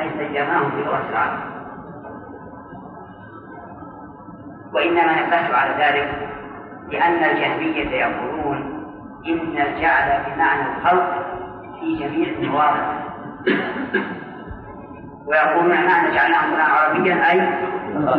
[0.00, 1.38] أي سيرناه بلغة العرب.
[4.74, 6.28] وإنما نبهت على ذلك
[6.90, 8.82] لأن الجهمية يقولون
[9.28, 11.26] إن الجعل بمعنى الخلق
[11.80, 13.02] في جميع المواضع
[15.26, 17.40] ويقولون معنى جعلناه قرآنا عربيا أي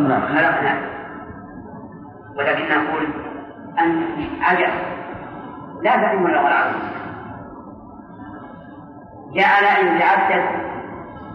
[0.06, 0.94] خلقناه.
[2.36, 3.08] ولكن نقول
[3.78, 4.02] أن
[4.40, 4.72] عجب.
[5.82, 6.94] لا تعلم اللغة العربية
[9.34, 10.44] جعل إن تعدت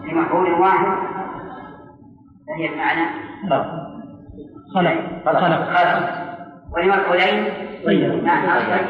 [0.04, 0.96] لمفعول واحد
[2.48, 3.06] فهي بمعنى
[3.50, 3.66] خلق.
[4.74, 5.24] خلق.
[5.24, 5.40] خلق.
[5.40, 6.29] ولمفعولين
[7.86, 8.24] طيب.
[8.24, 8.86] معنى طيب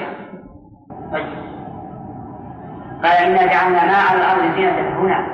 [1.12, 1.26] طيب.
[3.04, 5.26] قال إنا جعلنا ما على الأرض زينة هنا.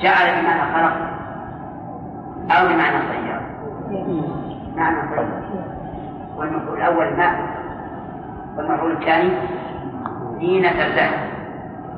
[0.00, 0.96] جعل بمعنى خلق
[2.50, 3.40] أو بمعنى طيب
[4.76, 5.28] معنى طيب
[6.36, 7.40] والمفعول الأول ماء.
[8.56, 9.30] والمفعول الثاني
[10.40, 11.10] زينة له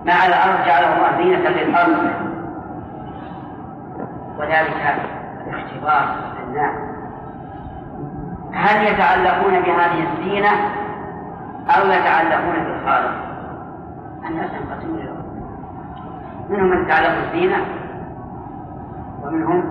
[0.04, 2.10] مع الأرض جعله الله زينة للأرض
[4.38, 4.96] وذلك
[5.48, 6.16] اختبار
[6.48, 6.91] الناس.
[8.52, 10.50] هل يتعلقون بهذه الزينة
[11.68, 13.12] أو يتعلقون بالخالق؟
[14.28, 15.12] الناس ينقسمون إلى
[16.48, 17.56] منهم من يتعلق بالزينة
[19.22, 19.64] ومنهم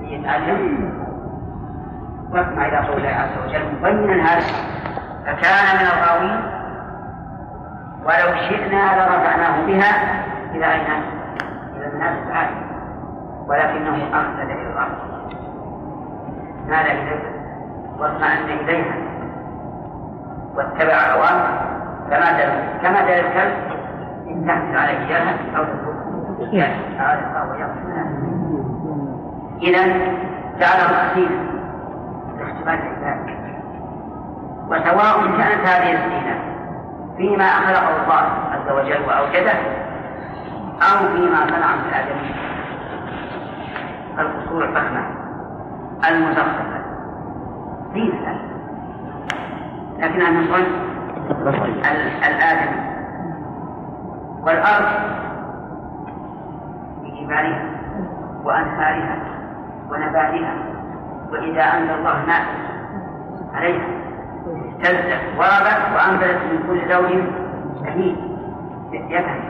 [0.00, 1.00] من يتعلم.
[2.30, 4.46] واسمع إلى قول الله عز وجل مبينا هذا.
[5.26, 6.42] فكان من الغاوين
[8.04, 10.22] ولو شئنا لرفعناه بها
[10.54, 11.02] إلى أين؟
[11.76, 12.56] إلى الناس العالي
[13.46, 14.98] ولكنه أخلد إلى الأرض.
[16.70, 17.32] مال إليها
[17.98, 18.94] واطمأن إليها
[20.54, 21.70] واتبع أوامر
[22.10, 22.52] كما دل
[22.82, 23.52] كما دل الكلب
[24.28, 25.64] إن تحمل عليه إياها أو
[29.62, 29.82] إذا
[30.60, 31.50] جعله أخيرا
[32.38, 33.40] لاختبار العباد
[34.68, 36.38] وسواء كانت هذه الزينة
[37.16, 39.52] فيما خلقه الله عز وجل وأوجده
[40.82, 42.34] أو فيما صنع من الآدمين
[44.18, 45.19] القصور الفخمة.
[46.08, 46.80] المزخرفة
[47.94, 48.40] زينة
[49.98, 51.64] لكنها من صنع
[52.28, 52.72] الآدم
[54.42, 54.86] والأرض
[57.02, 57.62] بجبالها
[58.44, 59.18] وأنهارها
[59.90, 60.54] ونباتها
[61.32, 62.42] وإذا أنزل الله ماء
[63.54, 63.84] عليها
[64.46, 67.10] اهتزت وربت وأنبتت من كل زوج
[67.84, 68.16] شهيد
[68.92, 69.40] يفهم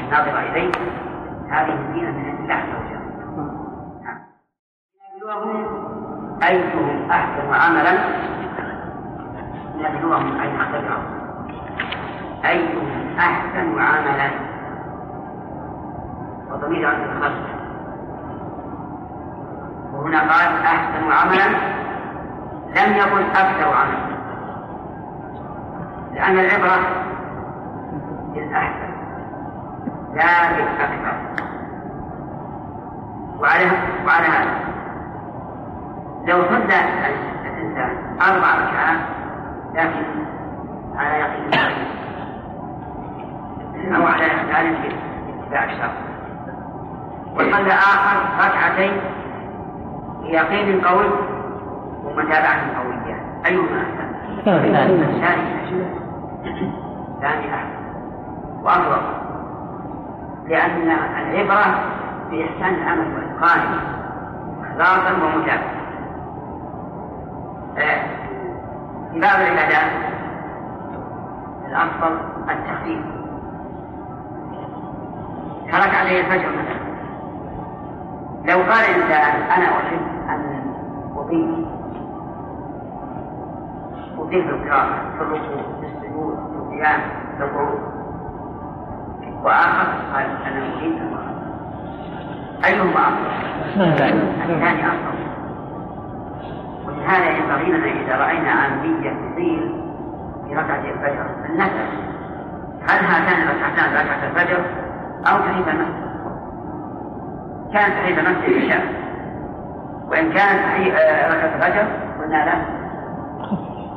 [0.00, 0.70] الناظر إليه
[1.50, 2.95] هذه الزينة من الله عز وجل.
[5.26, 5.66] نبلوهم
[6.42, 7.92] أيهم أحسن عملا؟
[9.76, 11.04] نبلوهم أي نختبرهم
[12.44, 14.30] أيهم أحسن عملا؟
[16.50, 17.46] وضمير عند الخلق.
[19.92, 21.48] وهنا قال أحسن عملا
[22.68, 24.16] لم يقل أكثر عملا.
[26.14, 26.80] لأن العبرة
[28.34, 28.92] بالأحسن
[30.14, 31.16] لا بالأكثر
[33.40, 33.70] وعلى
[34.06, 34.66] وعلى هذا
[36.26, 36.78] لو صلى
[37.46, 38.98] الإنسان أربع ركعات
[39.74, 40.04] لكن
[40.96, 41.50] على يقين
[43.94, 44.88] أو على إحسان في
[45.44, 45.92] اتباع الشرع
[47.34, 48.16] وصلى آخر
[48.48, 48.92] ركعتين
[50.22, 51.06] بيقين قوي
[52.04, 53.16] ومتابعة قوية.
[53.46, 54.08] أيهما؟ أحسن؟
[55.02, 55.42] الثاني
[57.16, 57.76] الثاني أحسن
[58.62, 59.02] وأفضل
[60.48, 61.80] لأن العبرة
[62.30, 63.80] بإحسان العمل وإتقانه
[64.62, 65.85] إخلاصا ومتابعة.
[69.12, 69.90] في بعض العبادات
[71.68, 72.18] الأفضل
[72.50, 73.00] التخفيف.
[75.72, 76.86] ترك عليه الفجر مثلا.
[78.44, 80.72] لو قال إنسان أنا أحب أن
[81.16, 81.66] أطيل
[84.18, 87.00] أطيل في القراءة في الركوع في السجود في القيام
[87.38, 87.78] في القعود
[89.42, 91.16] وآخر قال أنا أريد أن
[92.64, 93.80] أيهما أفضل؟
[94.50, 95.25] الثاني أفضل.
[96.96, 99.82] ولهذا ينبغي لنا إذا رأينا عامية تطيل
[100.48, 101.26] في ركعة الفجر.
[101.48, 101.88] أن نسأل
[102.88, 104.64] هل هاتان الركعتان ركعة الفجر
[105.26, 106.06] أو تحية المسجد؟
[107.72, 108.84] كانت تحية المسجد العشاء
[110.08, 110.62] وإن كانت
[111.32, 111.88] ركعة الفجر
[112.20, 112.76] قلنا لا.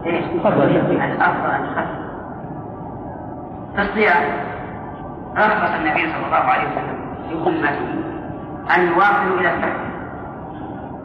[0.05, 2.09] إيش؟ الأفضل أن تخفف
[3.75, 4.23] في الصيام
[5.37, 8.09] رخص النبي صلى الله عليه وسلم لأمته
[8.75, 9.89] أن يواصلوا إلى السحر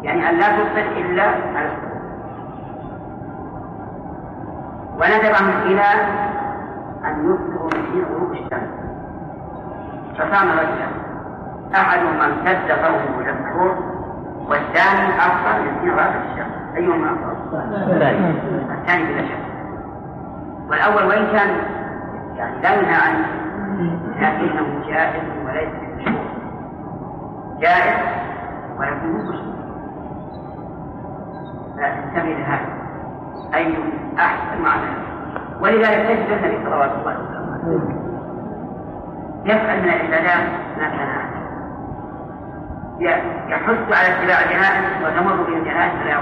[0.02, 1.83] يعني أن لا تفطر إلا على السحر
[4.94, 5.84] وندبهم إلى
[7.04, 8.70] أن يفطروا من غروب الشمس.
[10.18, 10.92] فصام رجلان
[11.74, 13.74] أحدهما امتد قومه إلى السحور
[14.48, 16.54] والثاني أفطر من حين غابت الشمس.
[16.76, 17.60] أيهما أفضل؟
[18.72, 19.04] الثاني.
[19.04, 19.44] بلا شك.
[20.68, 21.50] والأول وإن كان
[22.36, 23.26] يعني لا ينهى عنه
[24.20, 26.24] لكنه جائز وليس بمشروع.
[27.60, 28.00] جائز
[28.78, 29.54] ولكنه مشروع.
[31.76, 32.83] فانتبه لهذا.
[33.54, 33.74] أي
[34.18, 34.90] أحسن معنى
[35.60, 38.04] ولذلك تجد النبي صلوات الله وسلامه.
[39.44, 41.24] يفعل من العبادات ما كان
[43.48, 46.20] يحث على اتباع الجنائز وتمر به الجنائز فلا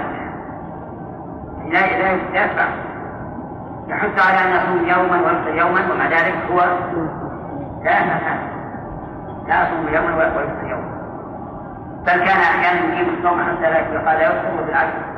[1.69, 2.67] لا لا يدافع.
[3.87, 6.59] يحث على أن يصوم يوما ويفطر يوما ومع ذلك هو
[7.83, 8.37] لا يفعل
[9.47, 10.93] لا يصوم يوما ويفطر يوما.
[12.05, 15.12] بل كان أحيانا يقيم الصوم حتى لا يقال لا يفطر بالعكس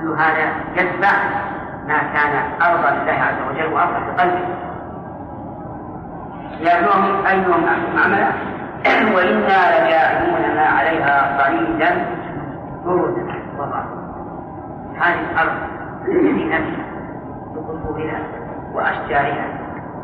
[0.00, 1.12] كل هذا يتبع
[1.88, 4.68] ما كان ارضى لله عز وجل وافضل بقلبه
[6.60, 8.28] يبلوهم أيهم أحسن عملا.
[9.16, 12.06] وإنا لجاعلون ما عليها صعيدا
[12.84, 13.84] جردا وضعا
[15.00, 15.52] هذه الأرض
[16.08, 16.86] التي نفسها
[17.54, 18.20] بقصورها
[18.72, 19.46] وأشجارها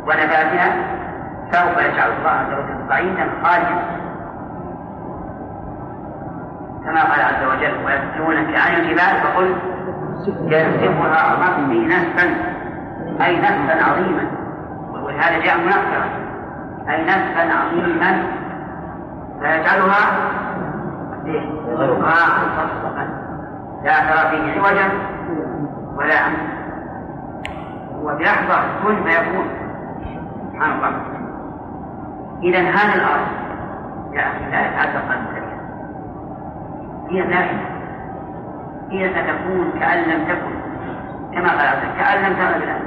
[0.06, 0.76] ونباتها.
[1.52, 4.04] سوف يجعل الله عز وجل صعيدا خاليا.
[6.84, 9.54] كما قال عز وجل ويسألونك عن الجبال فقل
[10.28, 12.26] ينسفها ربي نسفا
[13.24, 14.26] أي نسفا عظيما.
[15.02, 16.08] ولهذا جاء منكرا
[16.88, 18.22] أي نسفا عظيما.
[19.40, 20.04] فيجعلها
[21.68, 23.08] غرقاء صفصفا
[23.84, 24.88] لا ترى فيه عوجا
[25.96, 26.26] ولا
[27.94, 29.46] هو بلحظة كن فيكون
[30.52, 30.92] سبحان الله.
[32.42, 33.26] إذا هذه الأرض
[34.12, 35.44] يا أخي لا يتعلق قلبك
[37.10, 37.73] هي دائمة
[38.90, 40.54] هي ستكون كأن لم تكن
[41.34, 42.84] كما قال كأن لم تغن الآن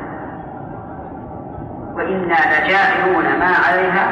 [1.96, 4.12] وإنا لجاعلون ما عليها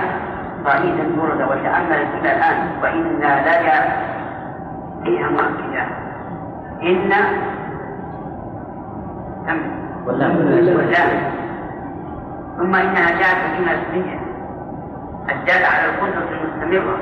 [0.65, 3.95] صعيدا بردا وتأمل الكلى الآن وإنا لجا
[5.03, 5.87] فيها مؤكدات
[6.83, 7.11] إن
[10.05, 10.31] واللام
[12.57, 14.19] ثم إنها جاءت بما الدنيا
[15.29, 16.97] الدالة على القدرة المستمرة.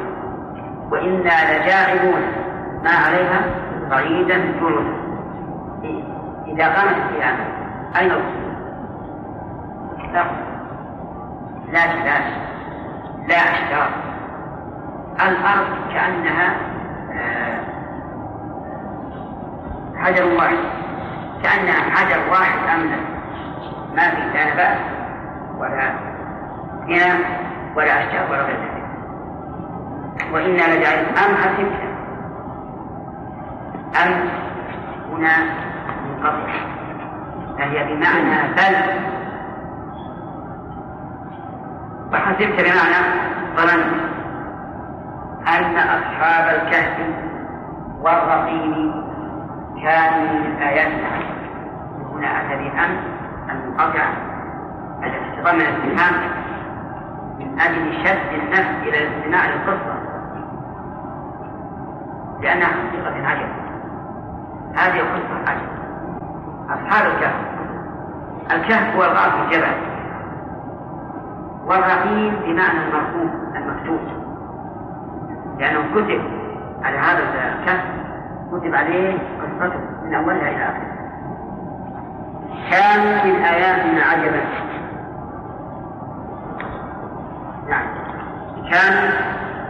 [0.91, 2.21] وإنا لجاعلون
[2.83, 3.41] ما عليها
[3.93, 4.93] صعيدا جردا
[6.47, 7.45] إذا قامت القيامة
[7.99, 8.11] أين؟
[10.13, 10.23] لا.
[11.71, 12.19] لا لا
[13.27, 13.89] لا أشجار
[15.15, 16.55] الأرض كأنها
[17.13, 17.59] آه،
[19.97, 20.57] حجر واحد.
[21.43, 22.97] كأنها حجر واحد أملا
[23.95, 24.75] ما في لا
[25.57, 25.93] ولا
[26.87, 27.25] غنى
[27.75, 28.83] ولا أشجار ولا غير ذلك.
[30.33, 31.92] وإنا لجعل أم حسبت
[33.95, 34.29] أم
[35.11, 35.35] هنا
[36.05, 36.53] منقطع.
[37.57, 38.75] فهي بمعنى بل.
[42.13, 42.99] وحسبت بمعنى
[43.57, 44.03] ظننت
[45.47, 46.97] أن أصحاب الكهف
[48.01, 49.03] والرقيم
[49.83, 51.07] كانوا من آياتنا
[52.13, 52.97] هنا أتى بأم
[53.49, 54.13] المنقطعة
[55.03, 56.13] التي تضمن الاستفهام
[57.39, 59.95] من أجل شد النفس إلى الاستماع للقصة.
[62.41, 63.62] لأنها حقيقة عجب
[64.75, 65.67] هذه قصة عجب
[66.69, 67.35] أصحاب الكهف.
[68.51, 69.93] الكهف هو الغار في الجبل.
[71.65, 73.99] والرقيم بمعنى المرقوم المكتوب
[75.59, 76.21] لأنه كتب
[76.83, 77.83] على هذا الكهف
[78.51, 80.93] كتب عليه قصته من أولها إلى آخرها
[82.71, 84.41] كانوا من آياتنا عجبا.
[87.69, 87.85] نعم.
[88.71, 89.09] كانوا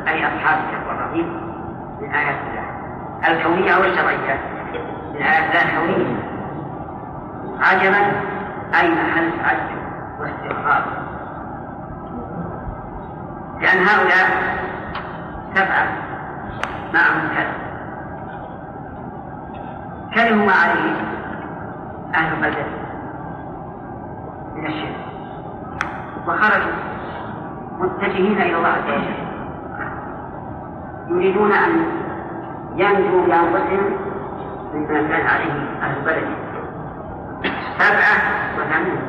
[0.07, 1.27] أي أصحاب الكهف والرقيم
[2.01, 2.63] من آيات الله.
[3.27, 3.83] الكونية أو
[5.13, 6.15] الله الكونية
[7.59, 8.01] عجبا.
[8.79, 9.81] أي محل تعجب
[10.19, 10.83] واستغراب
[13.61, 14.27] لأن هؤلاء
[15.53, 15.87] سبعة
[16.93, 17.53] معهم كلب.
[20.15, 20.95] كلموا ما عليه
[22.15, 22.65] أهل بلدة
[24.55, 24.95] من الشرك.
[26.27, 26.71] وخرجوا
[27.79, 29.13] متجهين إلى الله عز وجل.
[31.07, 31.85] يريدون أن
[32.75, 34.02] ينجوا بأنفسهم
[34.73, 36.35] مما كان عليه أهل بلده
[37.79, 38.15] سبعة
[38.57, 38.99] وثمانين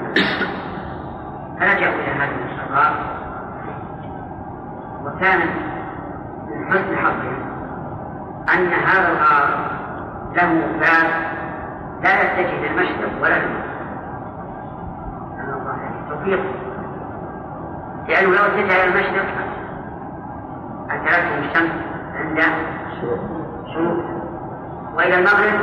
[1.60, 2.94] فلجأوا إلى هذه الأغراض
[5.04, 5.40] وكان
[6.48, 7.38] من حسن حظهم
[8.54, 9.48] أن هذا الغار
[10.36, 10.50] له
[10.80, 11.08] باب
[12.02, 13.78] لا يتجه للمشرق ولا للمغرب
[16.08, 16.40] توفيق.
[18.08, 19.26] لأنه لو اتجه إلى المشرق
[20.90, 21.72] أتلتهم الشمس
[22.14, 22.40] عند
[23.74, 24.13] شروق.
[24.96, 25.60] وإلى المغرب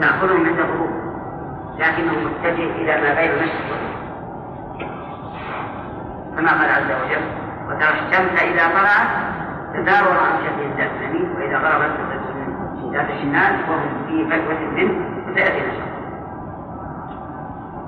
[0.00, 0.90] تأخذهم عند الغروب
[1.78, 3.94] لكنه متجه إلى ما بين المشرق
[6.36, 7.24] كما قال عز وجل
[7.68, 9.08] وترى الشمس إذا طلعت
[9.74, 11.90] تداور عن شكل ذات اليمين وإذا غربت
[12.92, 15.94] ذات الشمال وهم في فجوة منه وسيأتي نشر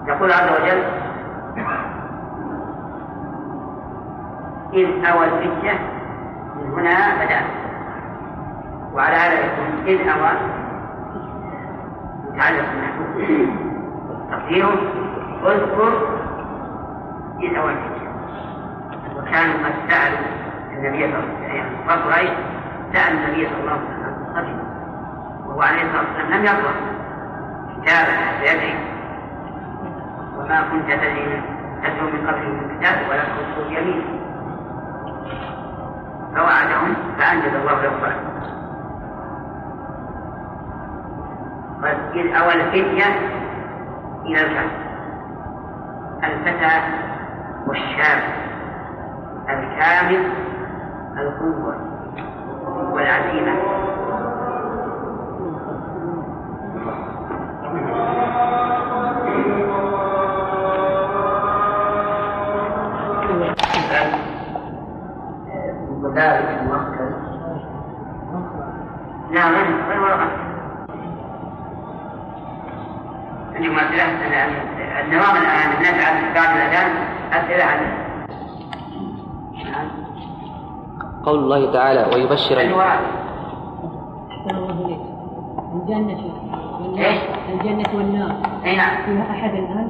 [0.08, 0.82] يقول عز وجل
[4.72, 5.78] إذ أوى الفتية
[6.56, 7.65] من هنا بدأ
[8.96, 10.30] وعلى هذا يكون إذ أوى
[12.24, 13.04] متعلق بالنحو
[14.30, 14.76] تقديره
[15.46, 15.92] اذكر
[17.40, 17.74] إذ أوى
[19.16, 20.18] وكانوا قد سألوا
[20.72, 22.30] النبي صلى الله عليه وسلم قريش
[22.92, 24.58] سأل النبي صلى الله عليه وسلم قدم
[25.46, 26.74] وهو عليه الصلاة والسلام لم يقرأ
[27.82, 28.74] كتابا يدري
[30.36, 31.42] وما كنت تدري
[31.82, 34.04] تتلو من قبله من كتاب ولا تخصه يمين.
[36.36, 37.90] فوعدهم فأنجز الله له
[42.36, 43.04] أوى الفتية
[44.24, 44.70] إلى الكهف
[46.24, 46.80] الفتى
[47.66, 48.22] والشاب.
[49.48, 50.30] الكامل
[51.18, 51.76] القوة
[52.92, 53.56] والعزيمة.
[66.02, 67.10] وذلك المؤكد
[69.30, 69.48] لا
[73.66, 75.68] النظام الآن.
[75.80, 76.90] نجعل بعد الأذان.
[77.32, 77.78] أسئلة عن
[81.24, 82.60] قول الله تعالى ويبشر
[85.74, 86.18] الجنة؟
[86.96, 88.96] والنار الجنة والنار أي نعم.
[89.04, 89.88] فيها أحد الآن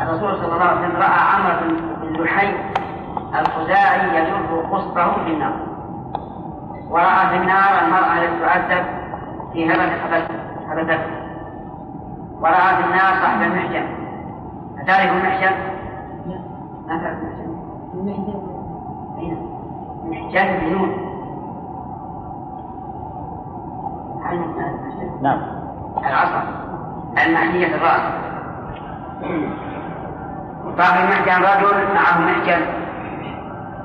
[0.00, 2.54] الرسول صلى الله عليه وسلم رأى عمرو بن لحي
[3.40, 5.56] الخزاعي يجر قسطه في النار.
[6.90, 8.84] ورأى في النار المرأة التي تعذب
[9.52, 9.90] في هبة
[10.68, 11.19] حبسته
[12.40, 13.86] ورأى في النار صاحب المحجن.
[14.78, 15.56] أتعرف المحجن؟
[16.86, 17.18] ما تعرف
[17.94, 18.40] المحجن؟
[20.04, 21.10] محجن بنون
[25.22, 25.40] نعم.
[26.06, 26.42] العصا.
[27.26, 28.02] المحنية الرأس.
[30.78, 32.62] صاحب المحجن رجل معه محجن.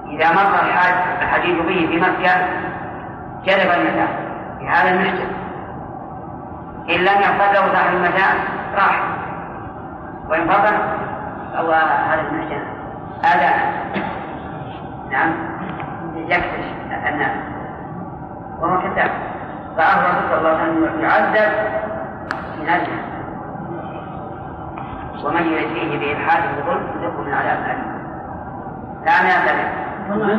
[0.07, 2.47] إذا مر الحاج الحديث به في مكة
[3.45, 4.07] جلب المتاع
[4.59, 5.44] في هذا المحجن.
[6.89, 8.33] إن لم يحفظه صاحب المتاع
[8.75, 9.03] راح.
[10.29, 10.77] وإن فضل
[11.53, 12.63] فهو هذا المحجن
[13.25, 13.71] آذان
[15.11, 15.31] نعم.
[16.15, 16.65] يكتش
[17.07, 17.31] الناس
[18.59, 19.11] وهو كتاب.
[19.77, 21.51] الرسول صلى الله عليه وسلم يعذب
[22.59, 23.01] من أجله.
[25.23, 27.95] ومن يرد فيه بإلحاد بظلم يذقه من عذاب أليم.
[29.05, 29.69] لا ما يعتذر
[30.09, 30.33] والله.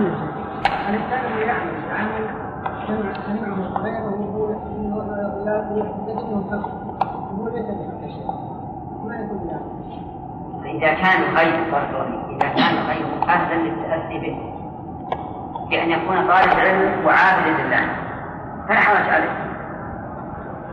[0.89, 1.71] أنا أستغرب يعني
[2.89, 3.13] عمل
[10.65, 11.21] إذا كان
[11.73, 14.53] برضه إذا كان الغير أهلا للتأسي به
[15.71, 17.87] بأن يكون طالب علم وعابد لله.
[18.69, 19.31] فلا حرج عليه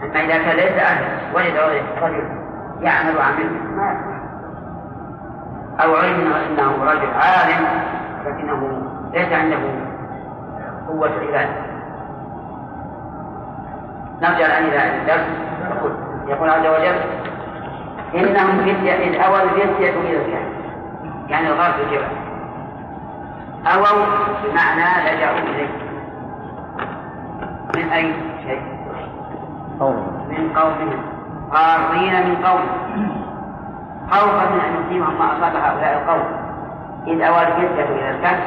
[0.03, 1.57] أما إذا كان ليس أهلا وجد
[2.01, 2.23] رجل
[2.81, 3.45] يعمل وعمل
[3.75, 3.97] ما
[5.83, 7.67] أو علم أنه رجل عالم
[8.25, 8.81] لكنه
[9.13, 9.57] ليس عنده
[10.87, 11.72] قوة العبادة
[14.21, 15.25] نرجع الآن إلى الدرس.
[15.69, 15.91] يقول
[16.27, 16.95] يقول عز وجل
[18.15, 20.53] إنهم فتية إذ أوى الفتية إلى الكهف
[21.29, 22.07] يعني الغار في الجبل
[23.65, 24.05] أووا
[24.43, 25.67] بمعنى لجأوا إليه.
[27.75, 28.13] من أي
[28.47, 28.61] شيء؟
[29.79, 30.27] قوم.
[30.29, 31.01] من قومهم.
[31.53, 32.61] قارين من قوم.
[34.11, 36.23] خوفا من أن يصيبهم ما أصاب هؤلاء القوم.
[37.07, 38.43] إذ أوى الفتية إلى الكهف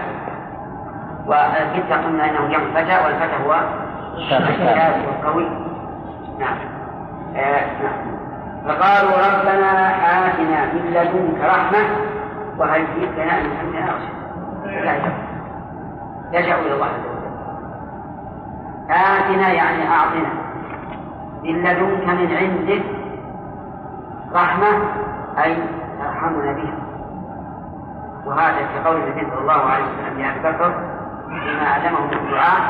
[1.26, 3.60] والفتية قلنا أنه جمع فتى والفتى هو
[6.38, 6.58] نعم
[8.64, 9.72] فقالوا ربنا
[10.26, 11.86] آتنا من لدنك رحمة
[12.58, 13.92] وهيئ لنا من أمرنا
[14.64, 15.12] رشدا
[16.32, 17.26] يلجأ إلى الله عز وجل.
[18.90, 20.32] آتنا يعني أعطنا.
[21.44, 22.84] من لدنك من عندك
[24.34, 24.82] رحمة
[25.44, 25.56] أي
[26.02, 26.74] ترحمنا بها.
[28.26, 30.72] وهذا في قول النبي صلى الله عليه وسلم لأبي بكر
[31.28, 32.60] فيما علمه من الدعاء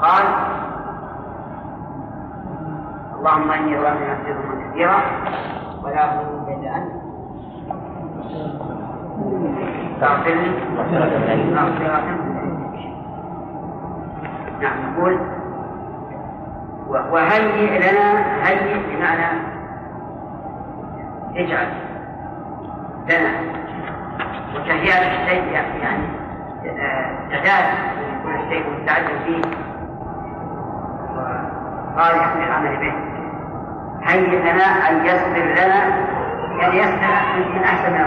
[0.00, 0.24] قال
[3.24, 5.00] اللهم إني نفسي ظلما كثيرا
[5.82, 6.92] ولا اظلم الا أنت.
[10.00, 10.50] فاغفر لي.
[14.60, 15.18] نعم نقول
[16.88, 18.08] وهيئ لنا
[18.48, 19.40] هيئ بمعنى
[21.36, 21.66] اجعل
[23.10, 23.32] لنا
[24.54, 26.06] وتهيئة الشيء يعني
[27.32, 27.64] إعداد
[28.24, 29.40] كل شيء مستعد فيه
[31.94, 32.94] وصالح للعمل به.
[34.04, 35.84] هيئ لنا أن يسر لنا
[36.60, 37.06] يعني يسر
[37.54, 38.06] من أحسن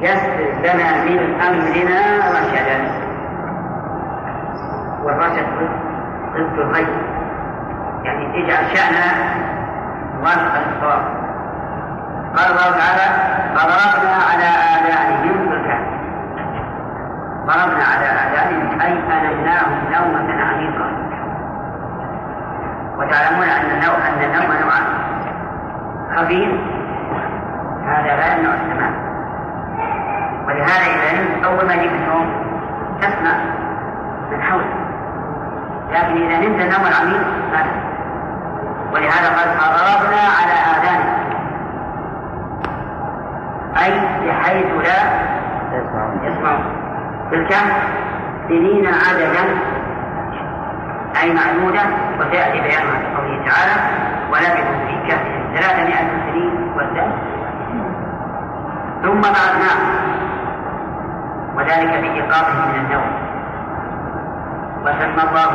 [0.00, 2.00] يسر لنا من أمرنا
[2.30, 3.06] رشدا.
[5.02, 5.46] والرشد
[6.34, 6.86] ضد الغي.
[8.04, 9.46] يعني اجعل شأننا
[10.20, 11.02] موافقا للصواب
[12.36, 13.06] قال الله تعالى
[13.54, 15.86] فضربنا على آذانهم بالكهف
[17.46, 21.05] ضربنا على آذانهم أي أنمناهم نومة عميقة
[22.96, 24.86] وتعلمون أن النوم أن النوم نوعان
[26.16, 26.60] خفيف.
[27.86, 28.90] هذا لا يمنع السماع
[30.46, 32.26] ولهذا إذا نمت أول ما يجيك النوم
[33.00, 33.34] تسمع
[34.30, 34.74] من حولك.
[35.90, 37.86] لكن إذا نمت النوم العميق ما تسمع
[38.92, 41.16] ولهذا قال فضربنا على آذانهم
[43.84, 43.92] أي
[44.26, 45.00] بحيث لا
[46.28, 46.64] يسمعون.
[47.30, 47.72] بالكهف
[48.48, 49.44] سنين عددا
[51.22, 52.05] أي معدودة.
[52.20, 53.76] وسيأتي بيانها في قوله تعالى
[54.32, 57.18] ولبثوا في كهفهم ثلاثمائة سنين وازدادوا
[59.02, 59.88] ثم بعثناهم
[61.56, 63.10] وذلك بإيقاظهم من النوم.
[64.82, 65.50] وسمى الله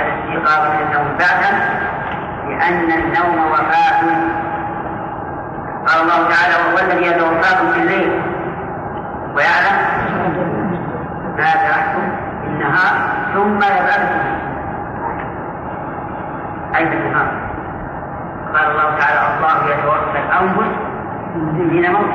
[0.00, 1.52] الاستيقاظ من النوم بعثا
[2.48, 4.00] لأن النوم وفاة.
[5.86, 8.22] قال الله تعالى وهو الذي يتوفاكم الليل
[9.34, 9.76] ويعلم
[11.36, 12.06] ما تركتم
[12.40, 12.94] في النهار
[13.34, 14.20] ثم يبعثكم
[16.76, 17.28] أي في النهار
[18.54, 20.70] قال الله تعالى الله يتوفى الأنفس
[21.74, 22.14] حين موت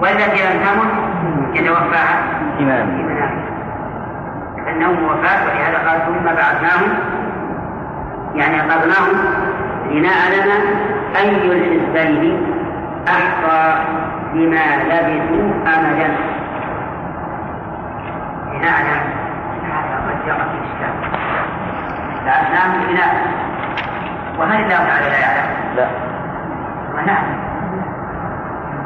[0.00, 0.92] والتي لم تمت
[1.54, 2.22] يتوفاها
[2.58, 3.46] في منامها
[4.68, 6.92] النوم وفاة ولهذا قال ثم بعثناهم
[8.34, 9.16] يعني أخذناهم
[9.90, 10.50] لنعلم
[11.16, 12.46] أي الحزبين
[13.08, 13.74] أحصى
[14.34, 16.16] لما لبثوا أمدا.
[18.52, 19.00] لنعلم
[19.62, 20.94] هذا قد جرى في الإسلام.
[22.22, 23.26] الأسلام بناء
[24.38, 26.05] وهل الله تعالى لا يعلم؟ لا.
[27.06, 27.46] ونعم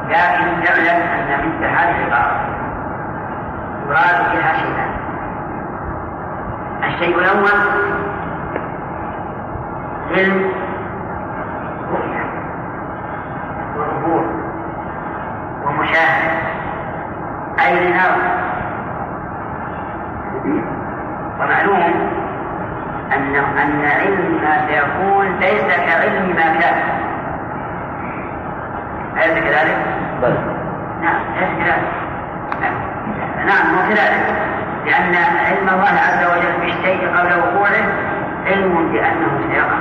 [0.08, 2.40] لكن اعلم أن مثل هذه العبارة
[3.88, 4.90] يراد بها شيئان
[6.84, 7.60] الشيء الأول
[10.10, 10.52] علم
[11.92, 12.24] رؤية
[13.76, 14.24] وظهور
[15.66, 16.32] ومشاهدة
[17.66, 18.16] أي لنرى
[21.40, 22.10] ومعلوم
[23.12, 27.00] أن أن علم ما سيكون ليس كعلم ما كان
[29.16, 29.76] أليس كذلك؟
[30.22, 30.34] بل
[31.02, 31.88] نعم ليس كذلك
[33.46, 34.34] نعم هو كذلك
[34.86, 35.14] لأن
[35.46, 37.86] علم الله عز وجل بالشيء قبل وقوعه
[38.46, 39.78] علم بأنه سيقع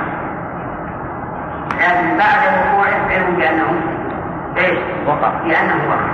[1.80, 3.74] لكن بعد وقوعه علم بأنه
[4.56, 4.78] إيش؟
[5.50, 6.10] بأنه وقع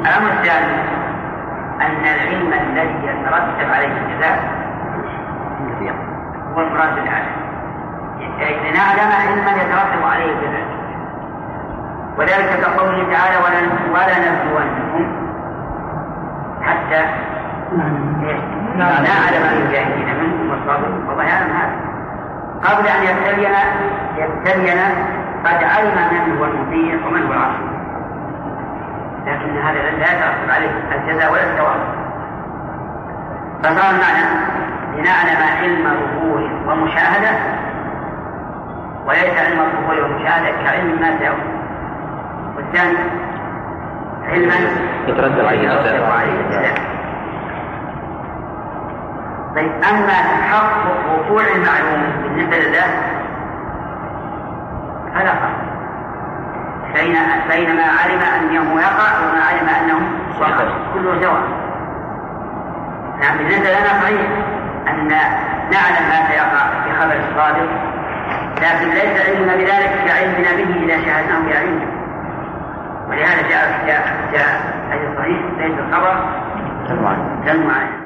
[0.00, 0.74] الأمر الثاني
[1.80, 4.62] أن العلم الذي يترتب عليه الجزاء
[6.54, 7.42] هو المراد بالعالم
[8.40, 10.66] لنعلم علما يترتب عليه الجزاء
[12.18, 13.36] وذلك كقوله تعالى
[13.94, 15.22] ولنبلونكم
[16.62, 17.04] حتى
[18.76, 21.92] نعلم المجاهدين منكم والصابرين وبيان هذا.
[22.64, 23.58] قبل أن يبتلينا
[24.16, 24.84] يبتلينا
[25.44, 27.71] قد علم من هو المطيع ومن هو العاصي
[29.26, 31.80] لكن هذا لا يترتب عليه الجزاء ولا الثواب.
[33.62, 34.24] فصار المعنى
[34.96, 37.30] لنعلم علم ظهور ومشاهدة
[39.06, 41.62] وليس علم الظهور والمشاهدة كعلم ما سيكون
[42.56, 42.98] والثاني
[44.24, 44.54] علما
[45.06, 45.70] يترتب عليه
[46.40, 46.92] الجزاء.
[49.56, 52.86] طيب أما تحقق وقوع المعلوم بالنسبة لله
[55.14, 55.71] فلا فرق.
[56.94, 57.16] بين
[57.50, 60.00] بين ما علم أنه يقع وما علم أنه
[60.40, 60.64] وقع
[60.94, 61.42] كله سواء
[63.20, 64.20] نعم بالنسبة لنا صحيح
[64.88, 65.08] أن
[65.72, 67.68] نعلم ما سيقع في خبر الصادق
[68.62, 71.86] لكن ليس علمنا بذلك كعلمنا به إذا شاهدناه بعلمنا
[73.08, 76.42] ولهذا جاء جاء جاء حديث صحيح ليس الخبر
[77.46, 78.02] كالمعاينة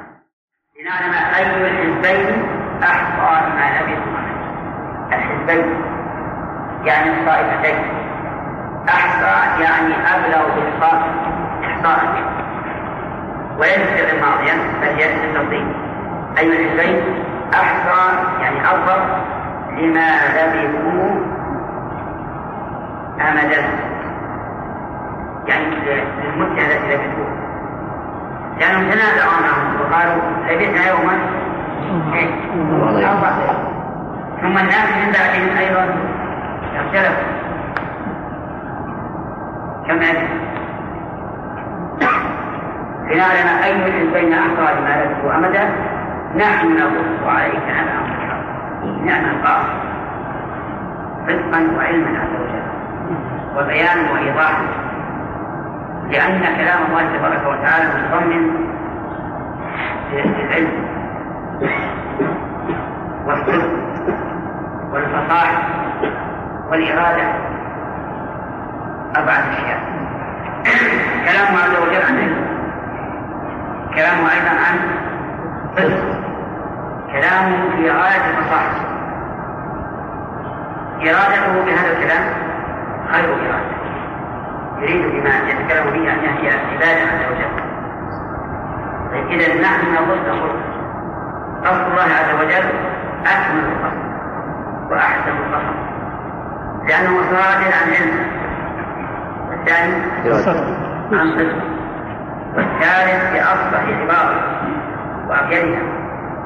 [0.80, 2.42] لنعلم أي الحزبين
[2.82, 4.18] أحصى ما لبثوا
[5.12, 5.82] الحزبين
[6.84, 8.05] يعني الطائفتين
[8.88, 11.10] أحصى يعني أبلغ بالإحصاء.
[11.64, 12.22] إحصاء.
[13.58, 15.66] وليس فعلا ماضيا بل هي للتصديق.
[16.38, 17.02] أي الحزبين
[17.54, 19.22] أحصى يعني أظهر
[19.70, 21.20] لما لبثوا
[23.20, 23.68] أمدا.
[25.46, 27.36] يعني للمدة التي لبثوها.
[28.60, 31.18] لأنهم تنازعوا معهم وقالوا لبثنا يوما.
[32.14, 32.30] إيه؟
[33.06, 33.30] أربع
[34.40, 35.96] ثم الناس من بعدهم أيضا
[36.76, 37.45] اختلفوا
[39.88, 40.28] كم أجل
[43.10, 45.70] لنعلم أي الحزبين أحصى لما لبثوا أمدا
[46.36, 49.66] نحن نقص عليك نبأهم نعم القاص
[51.26, 52.62] صدقا وعلما عز وجل.
[53.56, 54.62] وبيانا وإيضاحا.
[56.10, 58.50] لأن كلام الله تبارك وتعالى متضمن
[60.12, 60.86] للعلم
[63.26, 63.70] والصدق
[64.92, 65.62] والفصاحة
[66.70, 67.32] والإرادة.
[69.16, 69.80] أربعة أشياء.
[71.24, 72.46] كلامه عز وجل عن علم.
[73.94, 74.78] كلامه أيضا عن
[75.76, 76.04] صدق
[77.12, 78.96] كلامه في غاية الفصاحة
[81.00, 82.24] إرادته بهذا الكلام
[83.12, 83.76] خير إرادة.
[84.78, 87.52] يريد بما يتكلم به أن يهدي عباده عز وجل.
[89.10, 90.60] طيب إذا نحن نقول نقول
[91.64, 92.68] قصد الله عز وجل
[93.26, 94.06] أكمل القصد
[94.90, 95.76] وأحسن القصد
[96.88, 98.45] لأنه صادر عن علم.
[99.66, 99.94] والثاني
[101.12, 101.58] عن صدق
[102.56, 104.40] والثالث بأصلح عبارة
[105.28, 105.82] وأبينها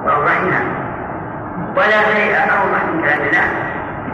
[0.05, 0.63] وأوضحها.
[1.77, 3.47] ولا شيء أوضح من كلام الله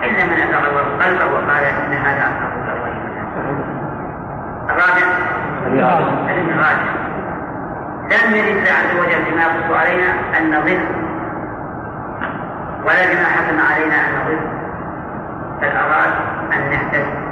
[0.03, 2.57] إلا من أتغير قلبه وقال إن هذا أقول
[4.71, 5.07] الرابع.
[6.31, 6.79] الانفراد
[8.05, 10.81] لم يرد الله عز وجل بما يقص علينا أن نضل.
[12.85, 14.41] ولا بما حكم علينا أن نضل.
[15.61, 16.13] بل أراد
[16.53, 17.27] أن نهتدي.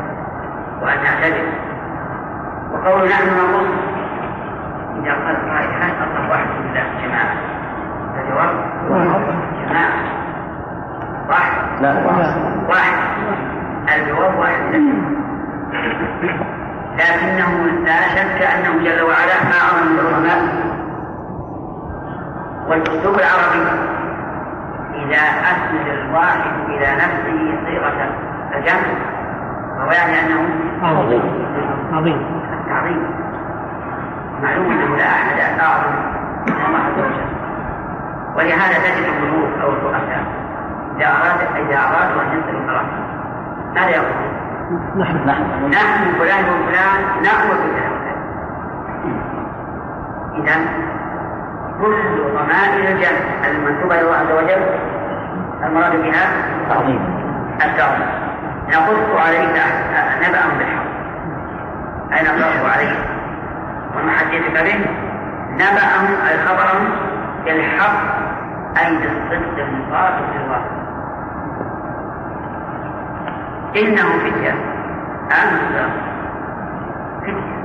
[0.83, 1.49] وأن نعتدل
[2.85, 3.66] وقول نحن نقص
[5.03, 6.72] إذا قال هل الله واحد من
[7.03, 7.35] جماعة.
[8.20, 8.51] الجواب
[9.68, 9.93] جماعة.
[11.28, 11.82] واحد.
[11.82, 12.07] لا.
[12.68, 12.93] واحد.
[13.95, 14.62] الجواب واحد.
[16.99, 20.41] لكنه لا شك أنه جل وعلا اعظم العلماء
[22.68, 23.80] والأسلوب العربي.
[24.95, 28.09] إذا أسند الواحد إلى نفسه صيغة
[28.55, 29.13] الجمع
[29.85, 30.49] فهو يعني أنه
[30.82, 31.22] عظيم.
[31.93, 32.26] عظيم.
[32.61, 33.03] التعظيم
[34.43, 35.93] معلوم أنه لا أحد اعظم
[36.47, 37.35] من الله عز وجل.
[38.37, 40.24] ولهذا تجد الملوك أو الرؤساء
[40.97, 42.85] إذا اراد إذا أرادوا أن ينزلوا الصلاه
[43.74, 44.35] ماذا يقولون؟
[44.97, 45.16] نحن.
[45.26, 45.43] نحن.
[45.70, 48.14] نحن فلان وفلان نأمر بهؤلاء
[50.35, 50.55] إذا
[51.80, 51.95] كل
[52.35, 54.62] ضمائر الجنة المنسوبة لله عز وجل
[55.64, 56.24] المراد بها
[56.62, 57.01] التعظيم
[57.64, 58.24] التعظيم
[58.68, 59.62] نقص عليك
[60.28, 60.84] نبأهم بالحق.
[62.12, 62.98] أي نقص عليك؟
[63.96, 64.86] ونحدثك به؟
[65.52, 66.88] نبأهم أي خبرهم؟
[67.44, 68.24] بالحق
[68.78, 70.84] أي بالصدق المصادق للواقع
[73.76, 74.54] إنهم فتية.
[75.24, 75.90] أنت
[77.22, 77.64] فتية.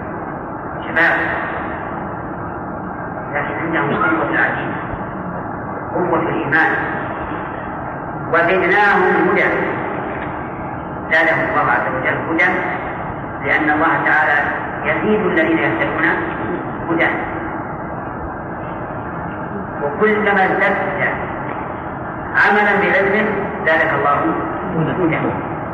[0.87, 1.19] شباب.
[3.33, 4.75] لكن عندهم قوة العزيمة
[5.93, 6.75] قوة الإيمان.
[8.33, 9.88] وزدناهم هدى.
[11.11, 12.49] زادهم الله عز وجل هدى
[13.45, 14.37] لأن الله تعالى
[14.85, 16.05] يزيد الذين يهتدون
[16.89, 17.07] هدى.
[19.83, 20.77] وكلما ازددت
[22.35, 23.25] عملا بعلمه
[23.65, 24.19] زادك الله
[24.75, 25.19] هدى.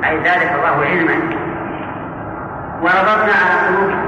[0.05, 1.13] أي زادك الله علما.
[2.81, 4.05] وربطنا على قلوبهم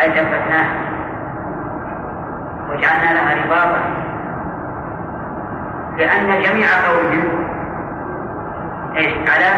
[0.00, 0.74] أي ثبتناها
[2.70, 3.80] وجعلنا لها رباطا.
[5.98, 7.48] لأن جميع قولهم
[8.96, 9.48] إيش؟ على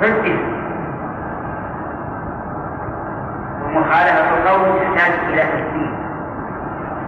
[0.00, 0.38] ضده
[3.64, 5.92] ومخالفة القول تحتاج إلى تسليم